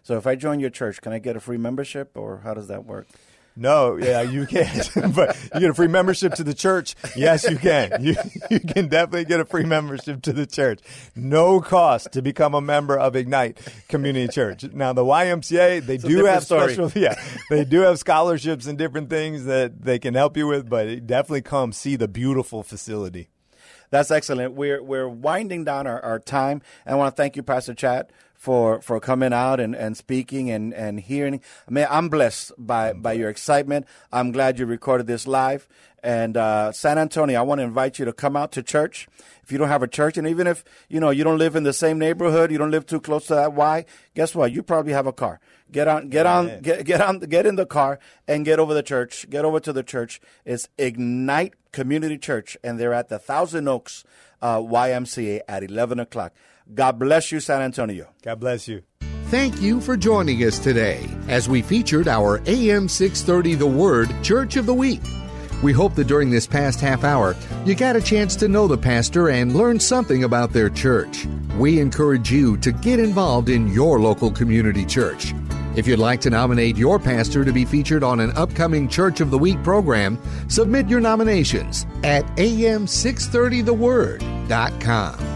So 0.02 0.16
if 0.16 0.26
I 0.26 0.36
join 0.36 0.60
your 0.60 0.70
church, 0.70 1.00
can 1.00 1.12
I 1.12 1.18
get 1.18 1.34
a 1.34 1.40
free 1.40 1.56
membership, 1.56 2.16
or 2.16 2.42
how 2.44 2.54
does 2.54 2.68
that 2.68 2.84
work? 2.84 3.08
No, 3.56 3.96
yeah, 3.96 4.20
you 4.20 4.46
can't. 4.46 4.90
but 5.14 5.36
you 5.54 5.60
get 5.60 5.70
a 5.70 5.74
free 5.74 5.88
membership 5.88 6.34
to 6.34 6.44
the 6.44 6.52
church. 6.52 6.94
Yes, 7.16 7.48
you 7.48 7.56
can. 7.56 8.04
You, 8.04 8.14
you 8.50 8.60
can 8.60 8.88
definitely 8.88 9.24
get 9.24 9.40
a 9.40 9.46
free 9.46 9.64
membership 9.64 10.20
to 10.22 10.32
the 10.32 10.46
church. 10.46 10.80
No 11.14 11.60
cost 11.60 12.12
to 12.12 12.22
become 12.22 12.54
a 12.54 12.60
member 12.60 12.98
of 12.98 13.16
Ignite 13.16 13.58
Community 13.88 14.28
Church. 14.28 14.64
Now, 14.64 14.92
the 14.92 15.04
YMCA, 15.04 15.86
they 15.86 15.96
do 15.96 16.26
have 16.26 16.44
story. 16.44 16.74
special, 16.74 16.92
yeah, 17.00 17.14
they 17.48 17.64
do 17.64 17.80
have 17.80 17.98
scholarships 17.98 18.66
and 18.66 18.76
different 18.76 19.08
things 19.08 19.46
that 19.46 19.82
they 19.82 19.98
can 19.98 20.14
help 20.14 20.36
you 20.36 20.46
with, 20.46 20.68
but 20.68 21.06
definitely 21.06 21.42
come 21.42 21.72
see 21.72 21.96
the 21.96 22.08
beautiful 22.08 22.62
facility. 22.62 23.30
That's 23.90 24.10
excellent. 24.10 24.54
We're 24.54 24.82
we're 24.82 25.08
winding 25.08 25.64
down 25.64 25.86
our, 25.86 26.00
our 26.00 26.18
time. 26.18 26.62
And 26.84 26.94
I 26.94 26.96
want 26.96 27.14
to 27.14 27.20
thank 27.20 27.36
you, 27.36 27.42
Pastor 27.42 27.74
Chad, 27.74 28.12
for 28.46 28.80
for 28.80 29.00
coming 29.00 29.32
out 29.32 29.58
and, 29.58 29.74
and 29.74 29.96
speaking 29.96 30.52
and, 30.52 30.72
and 30.72 31.00
hearing. 31.00 31.40
I 31.66 31.70
mean, 31.72 31.86
I'm 31.90 32.08
blessed 32.08 32.52
by, 32.56 32.92
by 32.92 33.14
your 33.14 33.28
excitement. 33.28 33.86
I'm 34.12 34.30
glad 34.30 34.60
you 34.60 34.66
recorded 34.66 35.08
this 35.08 35.26
live. 35.26 35.66
And 36.00 36.36
uh, 36.36 36.70
San 36.70 36.96
Antonio, 36.96 37.40
I 37.40 37.42
want 37.42 37.58
to 37.58 37.64
invite 37.64 37.98
you 37.98 38.04
to 38.04 38.12
come 38.12 38.36
out 38.36 38.52
to 38.52 38.62
church. 38.62 39.08
If 39.42 39.50
you 39.50 39.58
don't 39.58 39.66
have 39.66 39.82
a 39.82 39.88
church, 39.88 40.16
and 40.16 40.28
even 40.28 40.46
if 40.46 40.62
you 40.88 41.00
know 41.00 41.10
you 41.10 41.24
don't 41.24 41.38
live 41.38 41.56
in 41.56 41.64
the 41.64 41.72
same 41.72 41.98
neighborhood, 41.98 42.52
you 42.52 42.58
don't 42.58 42.70
live 42.70 42.86
too 42.86 43.00
close 43.00 43.26
to 43.26 43.34
that 43.34 43.52
Y, 43.54 43.84
guess 44.14 44.32
what? 44.32 44.52
You 44.52 44.62
probably 44.62 44.92
have 44.92 45.08
a 45.08 45.12
car. 45.12 45.40
Get 45.72 45.88
on, 45.88 46.08
get 46.08 46.26
on, 46.26 46.60
get, 46.62 46.84
get 46.84 47.00
on, 47.00 47.18
get 47.18 47.46
in 47.46 47.56
the 47.56 47.66
car 47.66 47.98
and 48.28 48.44
get 48.44 48.60
over 48.60 48.74
the 48.74 48.84
church. 48.84 49.28
Get 49.28 49.44
over 49.44 49.58
to 49.58 49.72
the 49.72 49.82
church. 49.82 50.20
It's 50.44 50.68
Ignite 50.78 51.54
Community 51.72 52.16
Church, 52.16 52.56
and 52.62 52.78
they're 52.78 52.94
at 52.94 53.08
the 53.08 53.18
Thousand 53.18 53.66
Oaks 53.66 54.04
uh, 54.40 54.58
YMCA 54.58 55.40
at 55.48 55.64
eleven 55.64 55.98
o'clock. 55.98 56.32
God 56.72 56.98
bless 56.98 57.32
you, 57.32 57.40
San 57.40 57.62
Antonio. 57.62 58.08
God 58.22 58.40
bless 58.40 58.68
you. 58.68 58.82
Thank 59.26 59.60
you 59.60 59.80
for 59.80 59.96
joining 59.96 60.44
us 60.44 60.58
today 60.58 61.06
as 61.28 61.48
we 61.48 61.62
featured 61.62 62.06
our 62.06 62.40
AM 62.46 62.88
630 62.88 63.56
The 63.56 63.66
Word 63.66 64.14
Church 64.22 64.56
of 64.56 64.66
the 64.66 64.74
Week. 64.74 65.00
We 65.62 65.72
hope 65.72 65.94
that 65.94 66.06
during 66.06 66.28
this 66.30 66.46
past 66.46 66.80
half 66.80 67.02
hour, 67.02 67.34
you 67.64 67.74
got 67.74 67.96
a 67.96 68.00
chance 68.00 68.36
to 68.36 68.46
know 68.46 68.68
the 68.68 68.78
pastor 68.78 69.30
and 69.30 69.56
learn 69.56 69.80
something 69.80 70.24
about 70.24 70.52
their 70.52 70.68
church. 70.68 71.26
We 71.58 71.80
encourage 71.80 72.30
you 72.30 72.58
to 72.58 72.70
get 72.70 73.00
involved 73.00 73.48
in 73.48 73.72
your 73.72 73.98
local 73.98 74.30
community 74.30 74.84
church. 74.84 75.32
If 75.74 75.86
you'd 75.86 75.98
like 75.98 76.20
to 76.22 76.30
nominate 76.30 76.76
your 76.76 76.98
pastor 76.98 77.44
to 77.44 77.52
be 77.52 77.64
featured 77.64 78.04
on 78.04 78.20
an 78.20 78.32
upcoming 78.36 78.88
Church 78.88 79.20
of 79.20 79.30
the 79.30 79.38
Week 79.38 79.62
program, 79.62 80.18
submit 80.48 80.88
your 80.88 81.00
nominations 81.00 81.86
at 82.04 82.24
am630theword.com. 82.36 85.35